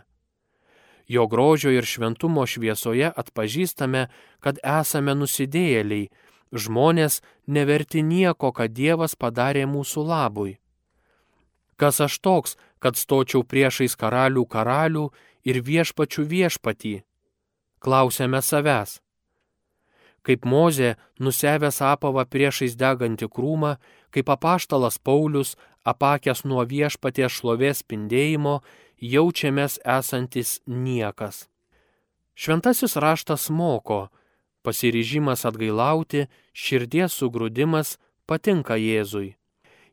Jo 1.08 1.26
grožio 1.28 1.70
ir 1.70 1.84
šventumo 1.84 2.46
šviesoje 2.48 3.10
atpažįstame, 3.12 4.08
kad 4.40 4.60
esame 4.64 5.14
nusidėjėliai, 5.14 6.08
žmonės 6.52 7.20
neverti 7.46 8.02
nieko, 8.02 8.52
kad 8.52 8.72
Dievas 8.72 9.16
padarė 9.16 9.66
mūsų 9.68 10.04
labui. 10.08 10.58
Kas 11.76 12.00
aš 12.00 12.18
toks, 12.22 12.56
kad 12.78 12.96
stočiau 12.96 13.42
priešais 13.44 13.96
karalių 13.98 14.46
karalių 14.46 15.08
ir 15.44 15.60
viešpačių 15.60 16.24
viešpatį? 16.30 16.94
Klausėme 17.84 18.40
savęs. 18.40 19.00
Kaip 20.24 20.46
Mozė, 20.48 20.94
nusevęs 21.20 21.82
apavą 21.84 22.24
priešais 22.24 22.78
degantį 22.80 23.28
krūmą, 23.28 23.74
kaip 24.14 24.30
apaštalas 24.32 24.96
Paulius, 24.96 25.52
apakęs 25.84 26.46
nuo 26.48 26.64
viešpaties 26.64 27.34
šlovės 27.42 27.82
spindėjimo, 27.84 28.62
jaučiamės 29.00 29.78
esantis 29.84 30.60
niekas. 30.66 31.48
Šventasis 32.34 32.96
raštas 32.96 33.50
moko, 33.50 34.08
Pasiryžimas 34.64 35.44
atgailauti, 35.44 36.24
širdies 36.56 37.12
sugrūdimas 37.20 37.98
patinka 38.24 38.78
Jėzui. 38.80 39.34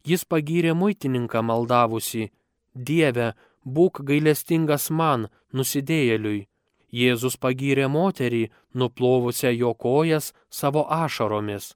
Jis 0.07 0.23
pagyrė 0.23 0.71
muitininką 0.73 1.41
maldavusi, 1.43 2.29
Dieve, 2.71 3.33
būk 3.67 3.99
gailestingas 4.07 4.87
man, 4.89 5.27
nusidėjėliui. 5.51 6.47
Jėzus 6.91 7.35
pagyrė 7.35 7.89
moterį, 7.91 8.45
nuplovusią 8.73 9.51
jo 9.51 9.73
kojas 9.75 10.31
savo 10.49 10.85
ašaromis. 10.87 11.73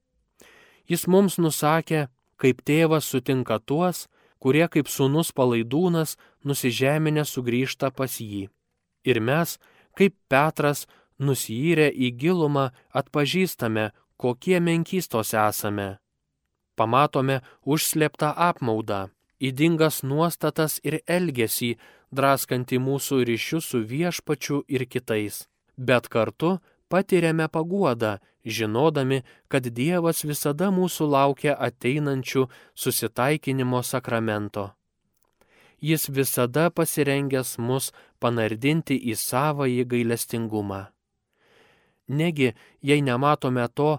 Jis 0.88 1.04
mums 1.08 1.36
nusakė, 1.38 2.08
kaip 2.40 2.64
tėvas 2.64 3.12
sutinka 3.12 3.60
tuos, 3.60 4.08
kurie 4.40 4.68
kaip 4.72 4.90
sunus 4.92 5.32
palaidūnas 5.36 6.18
nusižeminę 6.44 7.26
sugrįžta 7.26 7.92
pas 7.92 8.20
jį. 8.22 8.48
Ir 9.06 9.20
mes, 9.22 9.58
kaip 9.98 10.16
Petras, 10.30 10.86
nusijyrę 11.20 11.90
į 11.90 12.12
gilumą 12.22 12.70
atpažįstame, 12.92 13.92
kokie 14.18 14.60
menkystos 14.60 15.34
esame. 15.34 15.98
Pamatome 16.76 17.42
užsleptą 17.64 18.34
apmaudą, 18.50 19.10
įdingas 19.40 20.04
nuostatas 20.04 20.80
ir 20.84 21.00
elgesį, 21.08 21.76
draskantį 22.16 22.80
mūsų 22.84 23.24
ryšius 23.30 23.70
su 23.72 23.82
viešpačiu 23.92 24.64
ir 24.68 24.86
kitais. 24.86 25.46
Bet 25.78 26.08
kartu 26.08 26.60
patiriame 26.90 27.48
paguodą, 27.48 28.18
žinodami, 28.46 29.22
kad 29.48 29.68
Dievas 29.68 30.24
visada 30.24 30.70
mūsų 30.72 31.10
laukia 31.10 31.56
ateinančių 31.68 32.48
susitaikinimo 32.76 33.82
sakramento. 33.84 34.72
Jis 35.82 36.10
visada 36.10 36.70
pasirengęs 36.72 37.58
mus 37.60 37.92
panardinti 38.20 38.96
į 39.12 39.18
savąjį 39.20 39.84
gailestingumą. 39.92 40.86
Negi, 42.08 42.54
jei 42.82 43.02
nematome 43.02 43.66
to, 43.74 43.98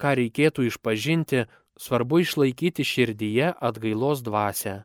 ką 0.00 0.14
reikėtų 0.18 0.66
išpažinti, 0.68 1.46
svarbu 1.78 2.20
išlaikyti 2.24 2.84
širdyje 2.84 3.54
atgailos 3.56 4.22
dvasę. 4.26 4.82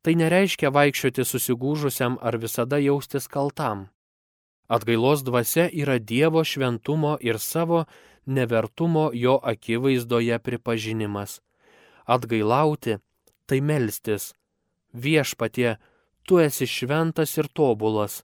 Tai 0.00 0.12
nereiškia 0.16 0.72
vaikščioti 0.72 1.26
susigūžusiam 1.28 2.16
ar 2.24 2.38
visada 2.40 2.80
jaustis 2.80 3.28
kaltam. 3.28 3.88
Atgailos 4.70 5.24
dvasia 5.26 5.66
yra 5.74 5.98
Dievo 5.98 6.44
šventumo 6.44 7.16
ir 7.20 7.38
savo 7.38 7.84
nevertumo 8.26 9.10
jo 9.14 9.40
akivaizdoje 9.42 10.38
pripažinimas. 10.38 11.40
Atgailauti- 12.06 12.98
tai 13.46 13.60
melstis. 13.60 14.34
Viešpatie, 14.94 15.76
tu 16.22 16.38
esi 16.38 16.66
šventas 16.66 17.38
ir 17.38 17.48
tobulas, 17.48 18.22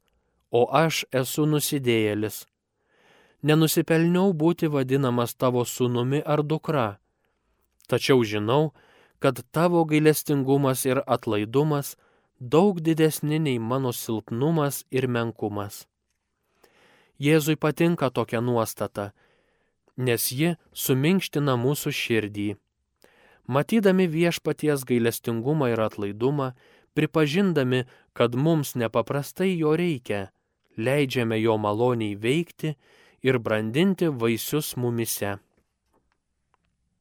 o 0.50 0.68
aš 0.70 1.04
esu 1.12 1.46
nusidėjėlis. 1.46 2.46
Nenusipelniau 3.42 4.32
būti 4.32 4.70
vadinamas 4.70 5.35
tavo 5.35 5.64
sūnumi 5.64 6.22
ar 6.26 6.42
dukra, 6.42 6.98
tačiau 7.88 8.22
žinau, 8.22 8.72
kad 9.18 9.42
tavo 9.50 9.85
gailestingumas 9.85 10.87
ir 10.87 11.02
atlaidumas 11.06 11.96
daug 12.40 12.80
didesni 12.80 13.38
nei 13.38 13.59
mano 13.59 13.92
silpnumas 13.92 14.85
ir 14.90 15.09
menkumas. 15.09 15.87
Jėzui 17.18 17.57
patinka 17.57 18.11
tokia 18.11 18.42
nuostata, 18.44 19.12
nes 19.96 20.29
ji 20.33 20.57
suminkština 20.76 21.57
mūsų 21.57 21.92
širdį. 21.96 22.48
Matydami 23.46 24.09
viešpaties 24.11 24.85
gailestingumą 24.85 25.70
ir 25.72 25.81
atlaidumą, 25.81 26.52
pripažindami, 26.98 27.85
kad 28.12 28.35
mums 28.35 28.74
nepaprastai 28.74 29.55
jo 29.57 29.76
reikia, 29.79 30.31
leidžiame 30.76 31.38
jo 31.40 31.57
maloniai 31.57 32.16
veikti 32.16 32.74
ir 33.22 33.38
brandinti 33.38 34.09
vaisius 34.09 34.74
mumise. 34.76 35.37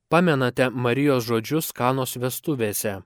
Pamenate 0.09 0.69
Marijos 0.69 1.25
žodžius 1.25 1.71
kanos 1.73 2.15
vestuvėse. 2.21 3.01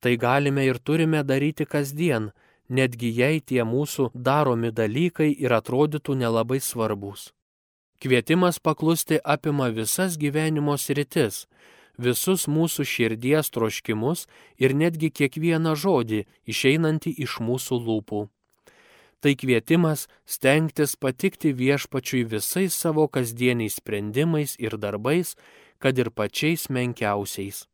Tai 0.00 0.12
galime 0.16 0.64
ir 0.68 0.78
turime 0.78 1.24
daryti 1.26 1.66
kasdien, 1.66 2.30
netgi 2.68 3.10
jei 3.12 3.40
tie 3.40 3.64
mūsų 3.64 4.10
daromi 4.14 4.70
dalykai 4.72 5.30
ir 5.32 5.52
atrodytų 5.52 6.16
nelabai 6.20 6.60
svarbus. 6.60 7.32
Kvietimas 8.00 8.58
paklusti 8.58 9.18
apima 9.24 9.68
visas 9.68 10.18
gyvenimo 10.20 10.76
sritis, 10.76 11.46
visus 11.96 12.46
mūsų 12.50 12.84
širdies 12.84 13.50
troškimus 13.54 14.26
ir 14.58 14.74
netgi 14.74 15.10
kiekvieną 15.10 15.74
žodį 15.78 16.24
išeinantį 16.46 17.14
iš 17.24 17.38
mūsų 17.40 17.80
lūpų. 17.86 18.28
Tai 19.24 19.32
kvietimas 19.40 20.04
stengtis 20.28 20.96
patikti 21.00 21.54
viešpačiui 21.56 22.26
visais 22.28 22.74
savo 22.76 23.06
kasdieniais 23.08 23.78
sprendimais 23.80 24.56
ir 24.60 24.76
darbais, 24.76 25.32
kad 25.78 25.96
ir 25.98 26.10
pačiais 26.10 26.68
menkiausiais. 26.68 27.64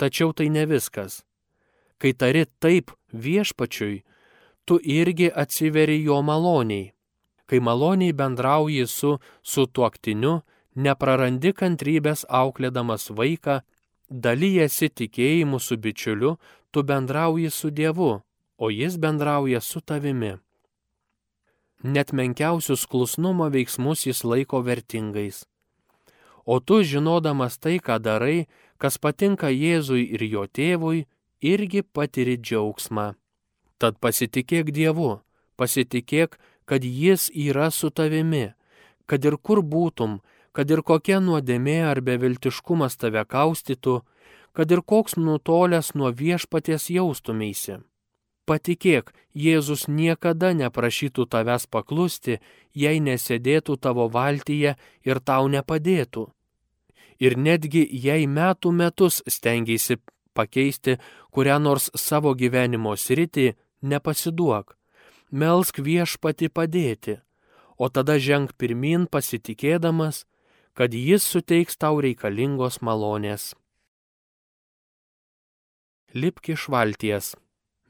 Tačiau 0.00 0.32
tai 0.32 0.48
ne 0.48 0.64
viskas. 0.64 1.22
Kai 2.00 2.14
tari 2.16 2.46
taip 2.58 2.90
viešpačiui, 3.12 4.00
tu 4.64 4.78
irgi 4.82 5.30
atsiveri 5.34 6.02
jo 6.04 6.22
maloniai. 6.22 6.92
Kai 7.46 7.60
maloniai 7.60 8.12
bendrauji 8.12 8.86
su 8.86 9.18
sutuoktiniu, 9.42 10.40
neprarandi 10.74 11.52
kantrybės 11.52 12.24
auklėdamas 12.28 13.10
vaiką, 13.12 13.60
dalyjasi 14.10 14.88
tikėjimu 14.88 15.60
su 15.60 15.76
bičiuliu, 15.76 16.36
tu 16.70 16.82
bendrauji 16.82 17.50
su 17.50 17.70
Dievu, 17.70 18.22
o 18.56 18.70
jis 18.70 18.96
bendrauja 18.96 19.60
su 19.60 19.80
tavimi. 19.80 20.34
Net 21.84 22.12
menkiausius 22.12 22.86
klusnumo 22.88 23.50
veiksmus 23.52 24.06
jis 24.06 24.24
laiko 24.24 24.62
vertingais. 24.64 25.44
O 26.44 26.60
tu, 26.60 26.80
žinodamas 26.82 27.58
tai, 27.58 27.76
ką 27.80 27.98
darai, 28.00 28.46
kas 28.80 28.96
patinka 28.98 29.48
Jėzui 29.52 30.04
ir 30.16 30.24
jo 30.28 30.44
tėvui, 30.48 31.04
irgi 31.40 31.82
patiri 31.84 32.36
džiaugsmą. 32.40 33.12
Tad 33.78 33.98
pasitikėk 33.98 34.70
Dievu, 34.74 35.20
pasitikėk, 35.58 36.38
kad 36.64 36.84
Jis 36.84 37.30
yra 37.34 37.70
su 37.70 37.90
tavimi, 37.90 38.52
kad 39.06 39.24
ir 39.24 39.36
kur 39.36 39.62
būtum, 39.62 40.20
kad 40.54 40.70
ir 40.70 40.82
kokia 40.86 41.18
nuodėmė 41.20 41.80
ar 41.90 42.00
beviltiškumas 42.00 42.96
tave 42.96 43.24
kaustytų, 43.26 44.02
kad 44.54 44.70
ir 44.70 44.84
koks 44.86 45.18
nutolęs 45.18 45.94
nuo 45.98 46.12
viešpaties 46.14 46.88
jaustumėsi. 46.94 47.80
Patikėk, 48.46 49.10
Jėzus 49.34 49.88
niekada 49.88 50.52
neprašytų 50.54 51.26
tavęs 51.32 51.66
paklusti, 51.66 52.38
jei 52.76 53.00
nesėdėtų 53.00 53.78
tavo 53.80 54.06
valtyje 54.06 54.76
ir 55.02 55.20
tau 55.20 55.48
nepadėtų. 55.48 56.28
Ir 57.18 57.38
netgi 57.38 57.82
jei 57.88 58.28
metų 58.28 58.70
metus 58.70 59.22
stengiasi 59.26 59.96
pakeisti 60.34 60.98
kurią 61.34 61.58
nors 61.62 61.90
savo 61.98 62.34
gyvenimo 62.38 62.94
sritį, 62.98 63.54
nepasiduok. 63.84 64.74
Melsk 65.34 65.80
viešpati 65.82 66.48
padėti, 66.48 67.18
o 67.76 67.88
tada 67.90 68.16
ženk 68.22 68.54
pirmin 68.60 69.06
pasitikėdamas, 69.10 70.24
kad 70.74 70.94
jis 70.94 71.26
suteiks 71.26 71.78
tau 71.78 72.00
reikalingos 72.02 72.80
malonės. 72.82 73.52
Lipk 76.14 76.52
iš 76.54 76.68
valties. 76.70 77.34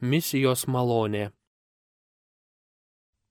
Misijos 0.00 0.64
malonė. 0.68 1.30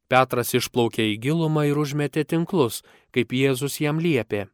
Petras 0.10 0.54
išplaukė 0.54 1.08
į 1.14 1.20
gilumą 1.26 1.64
ir 1.70 1.80
užmetė 1.82 2.24
tinklus, 2.30 2.84
kaip 3.14 3.34
Jėzus 3.34 3.80
jam 3.82 3.98
liepė. 3.98 4.48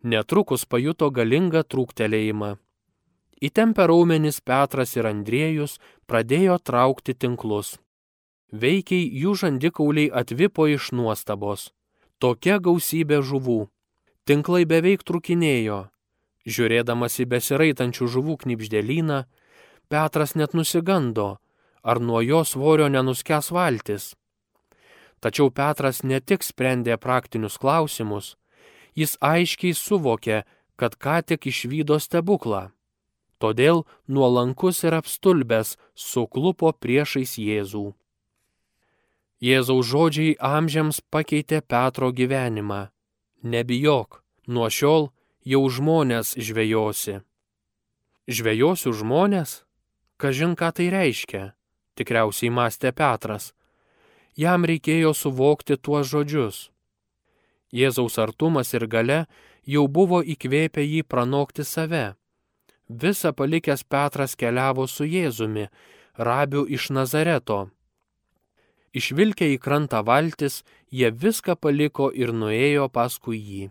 Netrukus 0.00 0.64
pajuto 0.64 1.10
galingą 1.12 1.64
trūktelėjimą. 1.68 2.54
Įtempę 3.42 3.86
raumenis 3.90 4.40
Petras 4.40 4.94
ir 4.96 5.08
Andriejus 5.10 5.78
pradėjo 6.06 6.58
traukti 6.62 7.14
tinklus. 7.14 7.78
Veikiai 8.52 9.08
jų 9.22 9.34
žandikauliai 9.40 10.12
atvipo 10.14 10.68
iš 10.70 10.92
nuostabos. 10.94 11.72
Tokia 12.22 12.60
gausybė 12.62 13.18
žuvų. 13.26 13.64
Tinklai 14.24 14.62
beveik 14.64 15.02
trukinėjo. 15.02 15.88
Žiūrėdamas 16.46 17.18
į 17.20 17.26
besiraitančių 17.32 18.06
žuvų 18.14 18.36
knipždėlyną, 18.44 19.24
Petras 19.88 20.34
net 20.34 20.54
nusigando, 20.54 21.38
ar 21.82 22.00
nuo 22.00 22.20
jo 22.24 22.44
svorio 22.44 22.88
nenuskęs 22.88 23.50
valtis. 23.52 24.12
Tačiau 25.20 25.50
Petras 25.50 26.02
ne 26.04 26.20
tik 26.20 26.44
sprendė 26.44 26.96
praktinius 27.00 27.58
klausimus, 27.60 28.36
jis 28.94 29.16
aiškiai 29.20 29.74
suvokė, 29.76 30.44
kad 30.76 30.96
ką 31.00 31.20
tik 31.24 31.48
išvydo 31.48 31.96
stebuklą. 32.00 32.73
Todėl 33.44 33.84
nuolankus 34.08 34.80
ir 34.88 34.96
apstulbęs 34.96 35.74
suklupo 35.92 36.72
priešais 36.72 37.36
Jėzų. 37.36 37.84
Jėzaus 39.44 39.84
žodžiai 39.92 40.38
amžiams 40.40 41.04
pakeitė 41.12 41.60
Petro 41.60 42.08
gyvenimą 42.08 42.86
nebijok, 43.44 44.24
nuo 44.48 44.68
šiol 44.72 45.10
jau 45.44 45.62
žmonės 45.68 46.34
žvejosi. 46.40 47.20
Žvejosiu 48.24 48.94
žmonės? 48.96 49.62
Kažin 50.16 50.56
ką 50.56 50.70
tai 50.72 50.88
reiškia, 50.94 51.52
tikriausiai 51.98 52.50
mąstė 52.54 52.94
Petras. 52.96 53.52
Jam 54.38 54.64
reikėjo 54.64 55.12
suvokti 55.14 55.76
tuos 55.76 56.08
žodžius. 56.08 56.70
Jėzaus 57.74 58.16
artumas 58.22 58.72
ir 58.74 58.86
gale 58.88 59.24
jau 59.66 59.84
buvo 59.88 60.22
įkvėpę 60.22 60.82
jį 60.82 61.02
pranokti 61.04 61.66
save. 61.66 62.14
Visa 62.88 63.32
palikęs 63.32 63.84
Petras 63.84 64.36
keliavo 64.36 64.86
su 64.86 65.04
Jėzumi, 65.04 65.68
rabiu 66.16 66.66
iš 66.68 66.90
Nazareto. 66.90 67.70
Išvilkę 68.94 69.48
į 69.54 69.58
krantą 69.58 70.04
valtis, 70.04 70.62
jie 70.92 71.10
viską 71.10 71.56
paliko 71.56 72.10
ir 72.12 72.32
nuėjo 72.32 72.88
paskui 72.92 73.40
jį. 73.40 73.70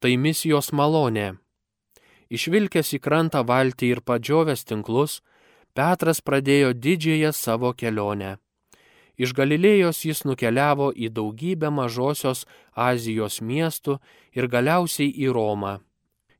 Tai 0.00 0.12
misijos 0.18 0.72
malonė. 0.72 1.38
Išvilkęs 2.28 2.92
į 2.98 3.00
krantą 3.00 3.40
valtį 3.46 3.94
ir 3.94 4.00
padžiovęs 4.04 4.66
tinklus, 4.68 5.22
Petras 5.72 6.20
pradėjo 6.20 6.74
didžiąją 6.74 7.30
savo 7.32 7.70
kelionę. 7.72 8.36
Iš 9.18 9.32
Galilėjos 9.34 10.04
jis 10.06 10.24
nukeliavo 10.26 10.90
į 10.90 11.08
daugybę 11.14 11.70
mažosios 11.70 12.44
Azijos 12.74 13.40
miestų 13.40 13.98
ir 14.34 14.46
galiausiai 14.50 15.10
į 15.10 15.30
Romą. 15.34 15.78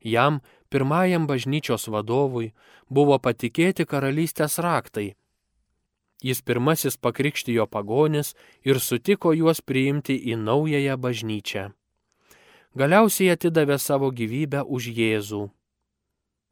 Jam, 0.02 0.40
pirmajam 0.68 1.26
bažnyčios 1.26 1.88
vadovui, 1.88 2.52
buvo 2.88 3.18
patikėti 3.18 3.87
karalystės 3.87 4.59
raktai 4.59 5.14
Jis 6.22 6.42
pirmasis 6.42 6.96
pakrikštijo 6.96 7.66
pagonis 7.66 8.35
ir 8.64 8.81
sutiko 8.83 9.33
juos 9.33 9.61
priimti 9.62 10.16
į 10.33 10.35
naująją 10.42 10.96
bažnyčią. 10.98 11.68
Galiausiai 12.74 13.31
atidavė 13.35 13.78
savo 13.78 14.11
gyvybę 14.11 14.64
už 14.66 14.90
Jėzų. 14.98 15.44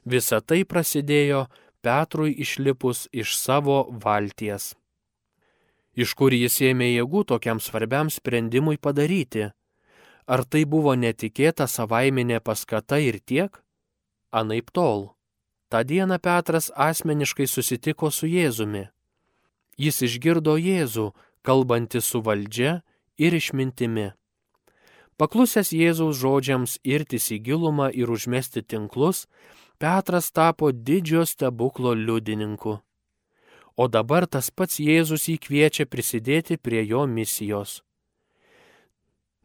Visa 0.06 0.40
tai 0.40 0.62
prasidėjo 0.64 1.46
Petrui 1.82 2.32
išlipus 2.38 3.08
iš 3.12 3.34
savo 3.38 3.82
valties. 4.04 4.74
Iš 5.98 6.14
kur 6.14 6.34
jis 6.34 6.60
ėmė 6.62 6.92
jėgų 6.92 7.24
tokiam 7.34 7.58
svarbiam 7.58 8.10
sprendimui 8.10 8.78
padaryti? 8.78 9.50
Ar 10.26 10.44
tai 10.44 10.64
buvo 10.64 10.94
netikėta 10.94 11.66
savaiminė 11.66 12.38
paskata 12.40 12.98
ir 13.02 13.18
tiek? 13.18 13.50
Anaip 14.30 14.70
tol. 14.72 15.12
Ta 15.68 15.82
diena 15.82 16.18
Petras 16.18 16.70
asmeniškai 16.74 17.46
susitiko 17.46 18.10
su 18.10 18.28
Jėzumi. 18.30 18.86
Jis 19.76 20.02
išgirdo 20.06 20.54
Jėzų, 20.56 21.10
kalbantį 21.42 22.00
su 22.00 22.22
valdžia 22.22 22.80
ir 23.18 23.34
išmintimi. 23.34 24.12
Paklusęs 25.16 25.72
Jėzaus 25.72 26.18
žodžiams 26.20 26.78
irtis 26.84 27.30
į 27.32 27.40
gilumą 27.48 27.88
ir 27.92 28.10
užmesti 28.12 28.62
tinklus, 28.62 29.26
Petras 29.78 30.30
tapo 30.32 30.70
didžio 30.72 31.24
stebuklo 31.28 31.94
liudininku. 31.94 32.78
O 33.76 33.88
dabar 33.88 34.24
tas 34.26 34.48
pats 34.50 34.78
Jėzus 34.80 35.26
jį 35.28 35.36
kviečia 35.40 35.84
prisidėti 35.84 36.56
prie 36.56 36.80
jo 36.88 37.04
misijos. 37.06 37.82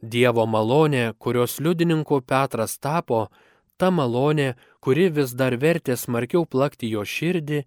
Dievo 0.02 0.46
malonė, 0.48 1.14
kurios 1.20 1.60
liudininku 1.60 2.22
Petras 2.24 2.78
tapo, 2.80 3.28
ta 3.82 3.90
malonė, 3.90 4.54
kuri 4.84 5.08
vis 5.10 5.34
dar 5.34 5.56
vertė 5.58 5.96
smarkiau 5.98 6.46
plakti 6.46 6.92
jo 6.94 7.02
širdį, 7.02 7.64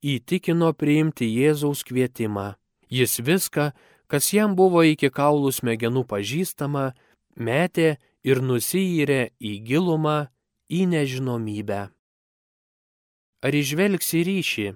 įtikino 0.00 0.72
priimti 0.72 1.28
Jėzaus 1.28 1.84
kvietimą. 1.84 2.54
Jis 2.88 3.18
viską, 3.20 3.66
kas 4.08 4.32
jam 4.32 4.56
buvo 4.56 4.80
iki 4.88 5.10
kaulų 5.12 5.52
smegenų 5.52 6.06
pažįstama, 6.08 6.94
metė 7.36 7.98
ir 8.24 8.40
nusijyrė 8.40 9.20
į 9.36 9.52
gilumą, 9.68 10.18
į 10.72 10.86
nežinomybę. 10.94 11.82
Ar 13.44 13.52
išvelgsi 13.54 14.24
ryšį? 14.24 14.68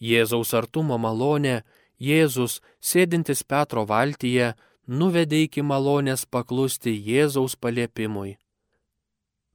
Jėzaus 0.00 0.52
artumo 0.56 1.00
malonė, 1.00 1.62
Jėzus, 2.00 2.60
sėdintis 2.80 3.42
Petro 3.44 3.86
valtyje, 3.88 4.52
nuvedė 4.88 5.42
iki 5.46 5.64
malonės 5.64 6.24
paklusti 6.28 6.92
Jėzaus 6.92 7.56
paliepimui. 7.56 8.36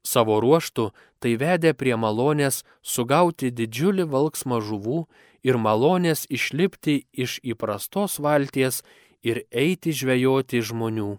Savo 0.05 0.37
ruoštų 0.43 0.91
tai 1.19 1.33
vedė 1.41 1.73
prie 1.73 1.95
malonės 1.97 2.61
sugauti 2.85 3.49
didžiulį 3.49 4.05
valksmą 4.13 4.61
žuvų 4.61 4.99
ir 5.47 5.57
malonės 5.57 6.27
išlipti 6.29 7.05
iš 7.25 7.39
įprastos 7.41 8.19
valties 8.21 8.83
ir 9.25 9.41
eiti 9.49 9.93
žvejoti 9.97 10.61
žmonių. 10.61 11.15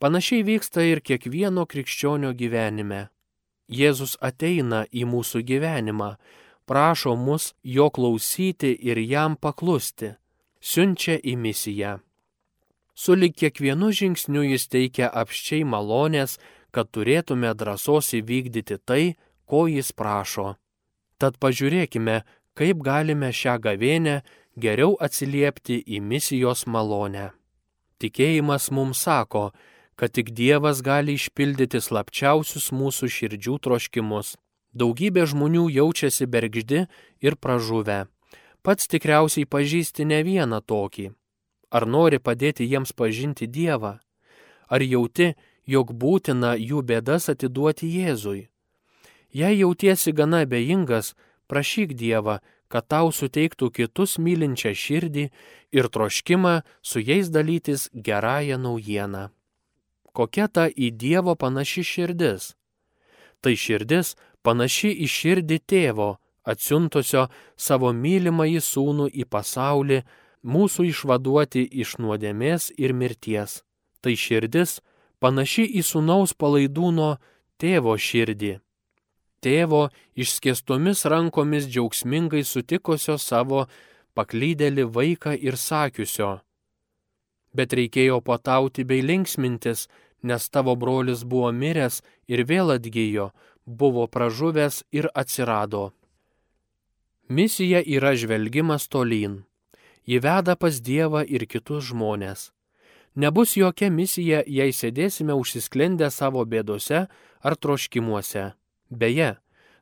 Panašiai 0.00 0.44
vyksta 0.48 0.84
ir 0.88 1.00
kiekvieno 1.04 1.66
krikščionio 1.68 2.32
gyvenime. 2.32 3.08
Jėzus 3.68 4.16
ateina 4.20 4.84
į 4.92 5.04
mūsų 5.08 5.44
gyvenimą, 5.48 6.10
prašo 6.68 7.14
mus 7.16 7.52
jo 7.62 7.90
klausyti 7.92 8.72
ir 8.72 9.00
jam 9.00 9.36
paklusti, 9.36 10.14
siunčia 10.60 11.16
į 11.20 11.36
misiją. 11.40 11.94
Sulik 12.94 13.36
kiekvienu 13.40 13.90
žingsniu 13.90 14.44
jis 14.46 14.68
teikia 14.70 15.08
apščiai 15.08 15.64
malonės, 15.66 16.36
kad 16.74 16.90
turėtume 16.90 17.52
drąsos 17.54 18.10
įvykdyti 18.18 18.80
tai, 18.82 19.14
ko 19.46 19.66
jis 19.70 19.92
prašo. 19.94 20.54
Tad 21.22 21.38
pažiūrėkime, 21.38 22.22
kaip 22.58 22.82
galime 22.82 23.30
šią 23.30 23.60
gavėnę 23.62 24.16
geriau 24.58 24.96
atsiliepti 25.06 25.78
į 25.86 26.00
misijos 26.02 26.66
malonę. 26.66 27.30
Tikėjimas 28.02 28.70
mums 28.74 29.04
sako, 29.06 29.52
kad 29.94 30.14
tik 30.14 30.32
Dievas 30.34 30.82
gali 30.82 31.14
išpildyti 31.14 31.80
slapčiausius 31.80 32.72
mūsų 32.74 33.10
širdžių 33.16 33.58
troškimus. 33.62 34.34
Daugybė 34.74 35.28
žmonių 35.30 35.68
jaučiasi 35.70 36.26
bergždi 36.26 36.86
ir 37.22 37.36
pražuvę. 37.38 38.06
Pats 38.64 38.90
tikriausiai 38.90 39.46
pažįsti 39.46 40.06
ne 40.10 40.22
vieną 40.26 40.58
tokį. 40.66 41.12
Ar 41.70 41.86
nori 41.86 42.18
padėti 42.18 42.66
jiems 42.66 42.92
pažinti 42.92 43.46
Dievą? 43.46 43.98
Ar 44.66 44.82
jauti, 44.82 45.34
jog 45.66 45.92
būtina 45.92 46.54
jų 46.58 46.82
bėdas 46.82 47.30
atiduoti 47.32 47.88
Jėzui? 47.88 48.48
Jei 49.34 49.58
jautiesi 49.58 50.12
gana 50.12 50.44
abejingas, 50.44 51.14
prašyk 51.50 51.94
Dievą, 51.98 52.38
kad 52.68 52.86
tau 52.88 53.12
suteiktų 53.12 53.70
kitus 53.70 54.16
mylinčią 54.18 54.72
širdį 54.74 55.24
ir 55.74 55.88
troškimą 55.94 56.54
su 56.82 57.02
jais 57.02 57.30
dalytis 57.30 57.88
gerąją 57.94 58.58
naujieną. 58.58 59.28
Kokia 60.14 60.46
ta 60.48 60.68
į 60.70 60.90
Dievo 60.94 61.34
panaši 61.34 61.82
širdis? 61.82 62.54
Tai 63.42 63.54
širdis 63.58 64.14
panaši 64.46 64.92
į 65.04 65.08
širdį 65.10 65.58
tėvo, 65.70 66.10
atsiuntusio 66.46 67.26
savo 67.56 67.90
mylimą 67.92 68.46
į 68.54 68.60
sūnų 68.62 69.08
į 69.10 69.26
pasaulį, 69.26 70.04
mūsų 70.44 70.86
išvaduoti 70.92 71.64
iš 71.82 71.96
nuodėmės 71.98 72.70
ir 72.78 72.94
mirties. 72.94 73.62
Tai 74.02 74.14
širdis 74.14 74.78
panaši 75.24 75.64
į 75.80 75.82
sunaus 75.88 76.34
palaidūno 76.36 77.14
tėvo 77.60 77.94
širdį. 78.06 78.58
Tėvo 79.44 79.86
išskėstomis 80.20 81.04
rankomis 81.12 81.68
džiaugsmingai 81.68 82.42
sutikusio 82.48 83.16
savo 83.20 83.62
paklydėlį 84.16 84.84
vaiką 84.96 85.32
ir 85.48 85.56
sakiusio. 85.60 86.30
Bet 87.56 87.72
reikėjo 87.78 88.20
patauti 88.28 88.84
bei 88.84 89.00
linksmintis, 89.04 89.88
nes 90.28 90.48
tavo 90.52 90.76
brolis 90.76 91.24
buvo 91.24 91.50
miręs 91.52 92.00
ir 92.28 92.44
vėl 92.48 92.76
atgyjo, 92.76 93.30
buvo 93.64 94.06
pražuvęs 94.08 94.82
ir 94.92 95.10
atsirado. 95.14 95.90
Misija 97.28 97.80
yra 97.80 98.12
žvelgimas 98.20 98.88
tolyn 98.92 99.42
ji 100.06 100.18
veda 100.20 100.56
pas 100.56 100.80
Dievą 100.80 101.24
ir 101.24 101.46
kitus 101.48 101.88
žmonės. 101.90 102.52
Nebus 103.14 103.54
jokia 103.56 103.90
misija, 103.94 104.42
jei 104.46 104.72
sėdėsime 104.74 105.36
užsisklendę 105.38 106.08
savo 106.10 106.42
bėdose 106.44 107.04
ar 107.46 107.56
troškimuose. 107.56 108.54
Beje, 108.90 109.36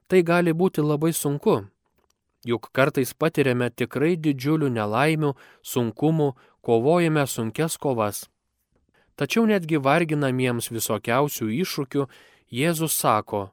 tai 0.07 0.21
gali 0.23 0.53
būti 0.53 0.85
labai 0.85 1.14
sunku. 1.16 1.62
Juk 2.45 2.68
kartais 2.77 3.14
patiriame 3.14 3.71
tikrai 3.71 4.18
didžiulių 4.21 4.68
nelaimių, 4.77 5.33
sunkumų, 5.64 6.29
kovojame 6.61 7.25
sunkes 7.27 7.79
kovas. 7.81 8.27
Tačiau 9.16 9.47
netgi 9.49 9.81
varginamiems 9.81 10.68
visokiausių 10.75 11.49
iššūkių 11.62 12.09
Jėzus 12.53 12.92
sako, 13.01 13.47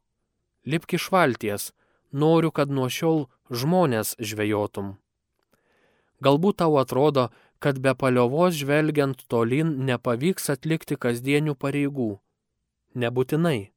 lipk 0.67 0.97
iš 0.97 1.07
valties, 1.13 1.71
noriu, 2.11 2.51
kad 2.51 2.67
nuo 2.67 2.89
šiol 2.91 3.29
žmonės 3.47 4.17
žvejotum. 4.19 4.97
Galbūt 6.19 6.59
tau 6.59 6.75
atrodo, 6.81 7.29
kad 7.59 7.79
be 7.79 7.93
paliovos 7.95 8.55
žvelgiant 8.55 9.25
tolin 9.27 9.73
nepavyks 9.87 10.49
atlikti 10.53 10.95
kasdienių 10.95 11.55
pareigų. 11.59 12.11
Nebūtinai. 12.95 13.71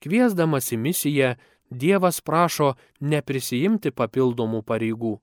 Kviesdamas 0.00 0.72
į 0.72 0.80
misiją, 0.88 1.34
Dievas 1.74 2.20
prašo 2.20 2.74
neprisijimti 3.00 3.90
papildomų 3.90 4.60
pareigų, 4.68 5.14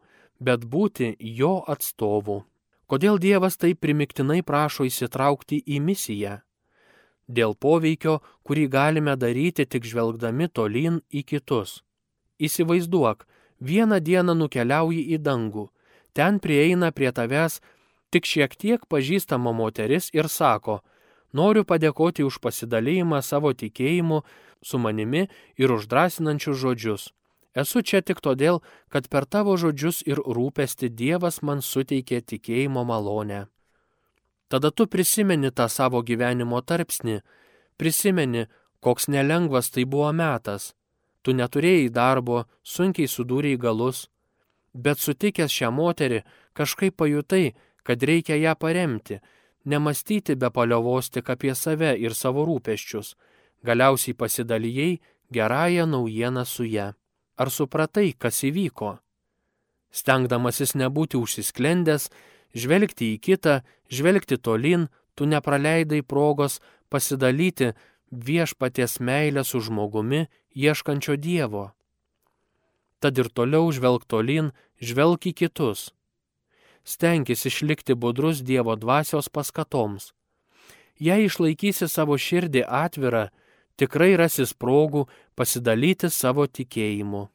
bet 0.41 0.65
būti 0.65 1.13
jo 1.37 1.61
atstovu. 1.69 2.41
Kodėl 2.89 3.19
Dievas 3.21 3.55
taip 3.61 3.79
primiktinai 3.79 4.41
prašo 4.43 4.83
įsitraukti 4.89 5.61
į 5.63 5.77
misiją? 5.79 6.41
Dėl 7.29 7.53
poveikio, 7.55 8.17
kurį 8.43 8.65
galime 8.67 9.15
daryti 9.15 9.65
tik 9.65 9.85
žvelgdami 9.87 10.49
tolin 10.49 10.99
į 11.13 11.23
kitus. 11.23 11.77
Įsivaizduok, 12.41 13.23
vieną 13.61 14.01
dieną 14.01 14.35
nukeliauji 14.35 15.05
į 15.15 15.21
dangų 15.21 15.69
ten 16.13 16.39
prieina 16.39 16.91
prie 16.91 17.12
tavęs 17.12 17.62
tik 18.12 18.28
šiek 18.28 18.56
tiek 18.56 18.84
pažįstama 18.91 19.54
moteris 19.56 20.10
ir 20.13 20.28
sako, 20.28 20.82
noriu 21.34 21.63
padėkoti 21.63 22.26
už 22.28 22.39
pasidalymą 22.43 23.21
savo 23.24 23.54
tikėjimu 23.54 24.21
su 24.63 24.78
manimi 24.78 25.28
ir 25.58 25.71
uždrasinančius 25.71 26.60
žodžius. 26.63 27.10
Esu 27.56 27.82
čia 27.84 28.00
tik 28.02 28.21
todėl, 28.24 28.62
kad 28.88 29.10
per 29.12 29.26
tavo 29.26 29.58
žodžius 29.60 30.04
ir 30.08 30.19
rūpesti 30.19 30.88
Dievas 30.88 31.41
man 31.43 31.60
suteikė 31.60 32.21
tikėjimo 32.24 32.84
malonę. 32.88 33.47
Tada 34.47 34.71
tu 34.71 34.88
prisimeni 34.88 35.52
tą 35.52 35.67
savo 35.67 36.02
gyvenimo 36.04 36.62
tarpsnį, 36.63 37.19
prisimeni, 37.80 38.47
koks 38.80 39.08
nelengvas 39.08 39.71
tai 39.71 39.84
buvo 39.86 40.12
metas. 40.15 40.74
Tu 41.24 41.36
neturėjai 41.36 41.91
darbo, 41.93 42.45
sunkiai 42.63 43.08
sudūrėjai 43.08 43.60
galus, 43.60 44.08
bet 44.73 44.99
sutikęs 44.99 45.51
šią 45.51 45.71
moterį 45.75 46.21
kažkaip 46.57 46.95
pajutai, 46.97 47.53
kad 47.84 48.03
reikia 48.03 48.38
ją 48.39 48.55
paremti, 48.55 49.19
nemastyti 49.65 50.36
be 50.36 50.49
paliovos 50.49 51.10
tik 51.10 51.29
apie 51.29 51.55
save 51.55 51.93
ir 51.99 52.15
savo 52.15 52.45
rūpeščius, 52.47 53.15
galiausiai 53.65 54.17
pasidalijai 54.17 54.99
gerąją 55.31 55.86
naujieną 55.86 56.45
su 56.45 56.63
ją. 56.65 56.93
Ar 57.38 57.49
supratai, 57.49 58.13
kas 58.13 58.43
įvyko? 58.43 58.99
Stengdamasis 59.91 60.75
nebūti 60.75 61.17
užsisklendęs, 61.19 62.10
žvelgti 62.55 63.15
į 63.15 63.21
kitą, 63.25 63.62
žvelgti 63.91 64.38
tolin, 64.38 64.88
tu 65.15 65.25
nepraleidai 65.25 66.01
progos 66.01 66.62
pasidalyti 66.89 67.73
viešpaties 68.12 68.99
meilę 68.99 69.43
su 69.43 69.60
žmogumi, 69.60 70.27
ieškančio 70.55 71.15
Dievo 71.15 71.71
tad 73.01 73.17
ir 73.17 73.29
toliau 73.33 73.71
žvelg 73.73 74.05
tolin, 74.05 74.51
žvelg 74.79 75.25
į 75.31 75.33
kitus. 75.41 75.89
Stenkis 76.85 77.45
išlikti 77.49 77.97
budrus 77.97 78.41
Dievo 78.45 78.75
dvasios 78.77 79.29
paskatoms. 79.29 80.13
Jei 81.01 81.25
išlaikysi 81.25 81.89
savo 81.89 82.17
širdį 82.17 82.63
atvirą, 82.65 83.29
tikrai 83.77 84.13
rasis 84.21 84.53
progų 84.53 85.07
pasidalyti 85.35 86.09
savo 86.13 86.45
tikėjimu. 86.45 87.27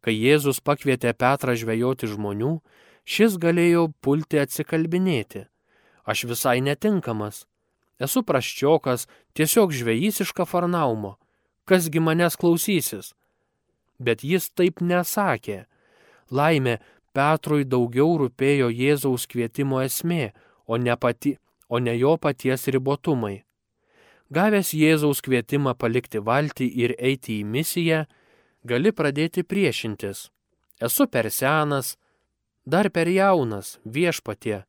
Kai 0.00 0.14
Jėzus 0.16 0.62
pakvietė 0.64 1.12
Petrą 1.14 1.54
žvejoti 1.54 2.08
žmonių, 2.10 2.58
šis 3.04 3.36
galėjo 3.38 3.90
pulti 4.00 4.40
atsikalbinėti. 4.40 5.44
Aš 6.08 6.24
visai 6.30 6.58
netinkamas. 6.64 7.44
Esu 8.00 8.24
praščiokas, 8.24 9.06
tiesiog 9.36 9.74
žvejys 9.76 10.22
iš 10.24 10.32
Kafarnaumo. 10.32 11.18
Kasgi 11.68 12.00
manęs 12.00 12.38
klausysis? 12.40 13.12
Bet 14.00 14.24
jis 14.24 14.48
taip 14.56 14.80
nesakė. 14.80 15.66
Laimė, 16.32 16.78
Petrui 17.12 17.66
daugiau 17.66 18.16
rūpėjo 18.20 18.70
Jėzaus 18.70 19.26
kvietimo 19.30 19.80
esmė, 19.82 20.30
o 20.66 20.78
ne, 20.78 20.94
pati, 20.96 21.36
o 21.68 21.78
ne 21.82 21.96
jo 21.98 22.16
paties 22.16 22.68
ribotumai. 22.70 23.42
Gavęs 24.30 24.70
Jėzaus 24.78 25.20
kvietimą 25.26 25.74
palikti 25.74 26.22
valtį 26.22 26.68
ir 26.84 26.94
eiti 26.98 27.40
į 27.40 27.46
misiją, 27.50 28.04
gali 28.62 28.92
pradėti 28.94 29.42
priešintis. 29.42 30.28
Esu 30.80 31.06
per 31.10 31.28
senas, 31.34 31.96
dar 32.64 32.90
per 32.94 33.10
jaunas, 33.10 33.78
viešpatie. 33.84 34.62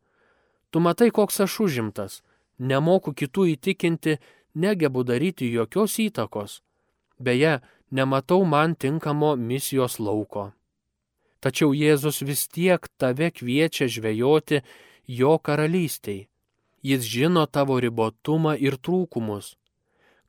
Tu 0.71 0.79
matai, 0.79 1.11
koks 1.11 1.43
aš 1.45 1.59
užimtas, 1.67 2.21
nemoku 2.57 3.13
kitų 3.13 3.51
įtikinti, 3.53 4.17
negebu 4.55 5.03
daryti 5.05 5.51
jokios 5.53 5.99
įtakos. 6.01 6.61
Beje, 7.19 7.59
nematau 7.91 8.43
man 8.45 8.75
tinkamo 8.75 9.35
misijos 9.35 9.99
lauko. 9.99 10.51
Tačiau 11.41 11.73
Jėzus 11.73 12.21
vis 12.21 12.47
tiek 12.47 12.85
tave 12.97 13.31
kviečia 13.31 13.87
žvejoti 13.89 14.61
jo 15.07 15.37
karalystiai. 15.37 16.27
Jis 16.81 17.05
žino 17.05 17.45
tavo 17.45 17.77
ribotumą 17.81 18.55
ir 18.57 18.77
trūkumus. 18.77 19.55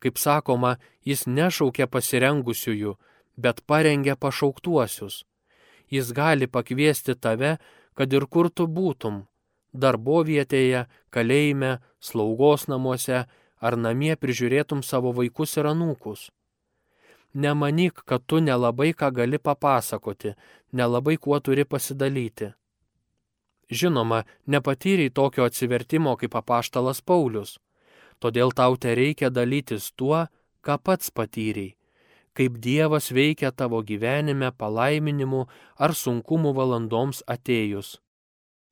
Kaip 0.02 0.18
sakoma, 0.18 0.76
jis 1.04 1.24
nešaukia 1.26 1.86
pasirengusiųjų, 1.86 2.96
bet 3.36 3.62
parengia 3.66 4.16
pašauktuosius. 4.16 5.22
Jis 5.92 6.12
gali 6.12 6.48
pakviesti 6.48 7.14
tave, 7.14 7.56
kad 7.94 8.12
ir 8.12 8.26
kur 8.26 8.50
tu 8.50 8.66
būtum- 8.66 9.24
darbovietėje, 9.82 10.86
kalėjime, 11.10 11.80
slaugos 12.00 12.68
namuose 12.68 13.26
ar 13.60 13.76
namie 13.76 14.16
prižiūrėtum 14.16 14.82
savo 14.82 15.12
vaikus 15.12 15.56
ir 15.56 15.64
anūkus. 15.64 16.30
Nemanyk, 17.34 18.04
kad 18.04 18.24
tu 18.26 18.40
nelabai 18.40 18.92
ką 18.92 19.12
gali 19.12 19.38
papasakoti, 19.38 20.34
nelabai 20.72 21.16
kuo 21.16 21.40
turi 21.40 21.64
pasidalyti. 21.64 22.52
Žinoma, 23.72 24.24
nepatyriai 24.46 25.10
tokio 25.10 25.44
atsivertimo 25.48 26.16
kaip 26.20 26.34
apaštalas 26.36 27.00
Paulius, 27.00 27.56
todėl 28.20 28.52
tau 28.52 28.76
te 28.76 28.92
reikia 28.94 29.30
dalytis 29.30 29.92
tuo, 29.96 30.26
ką 30.60 30.76
pats 30.84 31.08
patyriai 31.10 31.72
kaip 32.36 32.56
Dievas 32.64 33.12
veikia 33.12 33.52
tavo 33.52 33.82
gyvenime 33.84 34.50
palaiminimu 34.56 35.44
ar 35.76 35.92
sunkumų 35.92 36.54
valandoms 36.56 37.22
atėjus. 37.28 37.98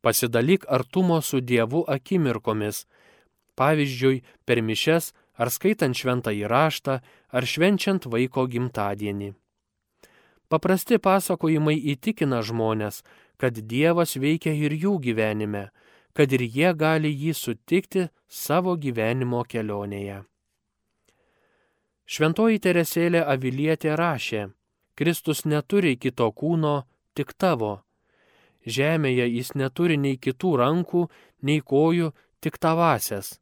Pasidalyk 0.00 0.64
artumo 0.68 1.20
su 1.20 1.42
Dievu 1.44 1.84
akimirkomis, 1.88 2.86
pavyzdžiui, 3.60 4.22
per 4.48 4.62
mišes 4.64 5.12
ar 5.40 5.48
skaitant 5.48 5.96
šventą 5.96 6.34
įraštą 6.36 6.98
ar 7.32 7.46
švenčiant 7.52 8.06
vaiko 8.12 8.44
gimtadienį. 8.50 9.32
Paprasti 10.50 10.98
pasakojimai 10.98 11.76
įtikina 11.94 12.42
žmonės, 12.44 13.04
kad 13.40 13.56
Dievas 13.72 14.16
veikia 14.20 14.52
ir 14.52 14.74
jų 14.74 14.98
gyvenime, 15.06 15.70
kad 16.12 16.32
ir 16.34 16.42
jie 16.42 16.72
gali 16.74 17.12
jį 17.14 17.34
sutikti 17.38 18.08
savo 18.28 18.74
gyvenimo 18.76 19.44
kelionėje. 19.46 20.24
Šventoji 22.10 22.58
Teresėlė 22.58 23.22
Avilietė 23.22 23.94
rašė, 23.94 24.48
Kristus 24.98 25.44
neturi 25.46 25.94
kito 25.96 26.26
kūno, 26.34 26.82
tik 27.14 27.30
tavo. 27.38 27.84
Žemėje 28.66 29.28
jis 29.30 29.54
neturi 29.54 29.96
nei 29.96 30.18
kitų 30.18 30.56
rankų, 30.60 31.04
nei 31.46 31.62
kojų, 31.62 32.10
tik 32.42 32.58
tavasias. 32.58 33.38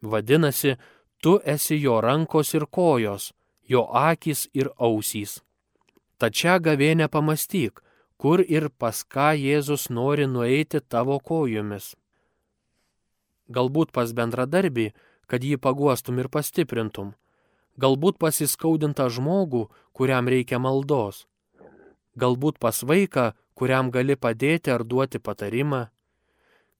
Vadinasi, 0.00 0.78
tu 1.22 1.38
esi 1.44 1.78
jo 1.80 2.00
rankos 2.00 2.54
ir 2.54 2.66
kojos, 2.66 3.32
jo 3.68 3.86
akis 3.92 4.48
ir 4.54 4.72
ausys. 4.76 5.40
Tačiau 6.18 6.60
gavėnę 6.60 7.08
pamastyk, 7.08 7.80
kur 8.20 8.40
ir 8.40 8.68
pas 8.70 9.04
ką 9.04 9.32
Jėzus 9.36 9.88
nori 9.90 10.26
nueiti 10.26 10.80
tavo 10.80 11.20
kojomis. 11.20 11.94
Galbūt 13.48 13.90
pas 13.92 14.12
bendradarbį, 14.12 14.92
kad 15.26 15.44
jį 15.44 15.56
paguostum 15.56 16.18
ir 16.20 16.28
pastiprintum 16.28 17.14
galbūt 17.80 18.18
pasiskaudintą 18.20 19.08
žmogų, 19.14 19.68
kuriam 19.96 20.28
reikia 20.28 20.60
maldos, 20.62 21.26
galbūt 22.16 22.58
pas 22.58 22.82
vaiką, 22.82 23.32
kuriam 23.54 23.90
gali 23.94 24.16
padėti 24.16 24.72
ar 24.74 24.84
duoti 24.84 25.20
patarimą. 25.20 25.88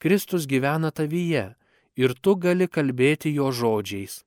Kristus 0.00 0.46
gyvena 0.48 0.90
tavyje 0.90 1.44
ir 2.00 2.16
tu 2.24 2.36
gali 2.36 2.68
kalbėti 2.68 3.32
jo 3.36 3.50
žodžiais. 3.52 4.24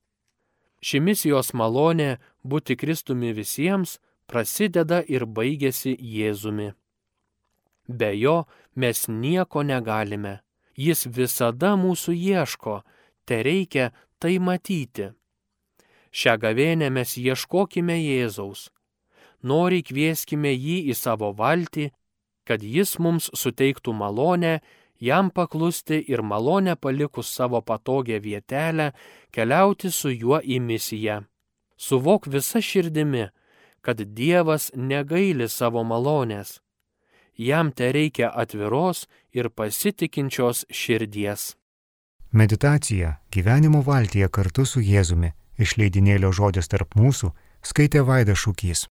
Ši 0.84 1.00
misijos 1.00 1.54
malonė 1.56 2.18
būti 2.44 2.76
Kristumi 2.76 3.32
visiems 3.32 3.96
prasideda 4.28 5.00
ir 5.08 5.24
baigėsi 5.24 5.94
Jėzumi. 5.96 6.74
Be 7.88 8.10
jo 8.16 8.44
mes 8.76 9.06
nieko 9.08 9.62
negalime. 9.64 10.40
Jis 10.76 11.06
visada 11.06 11.74
mūsų 11.80 12.12
ieško, 12.12 12.82
te 13.24 13.40
reikia 13.46 13.92
tai 14.18 14.36
matyti. 14.42 15.12
Šią 16.14 16.36
gavėnę 16.42 16.90
mes 16.90 17.16
ieškokime 17.18 17.96
Jėzaus. 18.00 18.68
Nori 19.42 19.82
kvieskime 19.86 20.52
jį 20.52 20.78
į 20.92 20.96
savo 20.98 21.30
valtį, 21.36 21.90
kad 22.44 22.62
jis 22.62 22.98
mums 22.98 23.30
suteiktų 23.32 23.92
malonę, 23.96 24.58
jam 25.00 25.30
paklusti 25.30 26.04
ir 26.08 26.22
malonę 26.22 26.76
palikus 26.76 27.28
savo 27.34 27.60
patogią 27.60 28.20
vietelę, 28.20 28.92
keliauti 29.30 29.90
su 29.90 30.10
juo 30.10 30.40
į 30.40 30.60
misiją. 30.60 31.22
Suvok 31.76 32.26
visa 32.26 32.60
širdimi, 32.60 33.28
kad 33.80 34.00
Dievas 34.00 34.70
negaili 34.74 35.48
savo 35.48 35.84
malonės. 35.84 36.60
Jam 37.36 37.72
te 37.72 37.92
reikia 37.92 38.30
atviros 38.30 39.06
ir 39.32 39.50
pasitikinčios 39.50 40.66
širdies. 40.70 41.56
Meditacija 42.30 43.16
gyvenimo 43.30 43.82
valtyje 43.82 44.28
kartu 44.28 44.64
su 44.66 44.80
Jėzumi 44.80 45.32
Iš 45.54 45.76
leidinėlio 45.78 46.32
žodis 46.34 46.66
tarp 46.70 46.96
mūsų 46.98 47.30
skaitė 47.62 48.02
Vaida 48.06 48.34
Šūkys. 48.34 48.88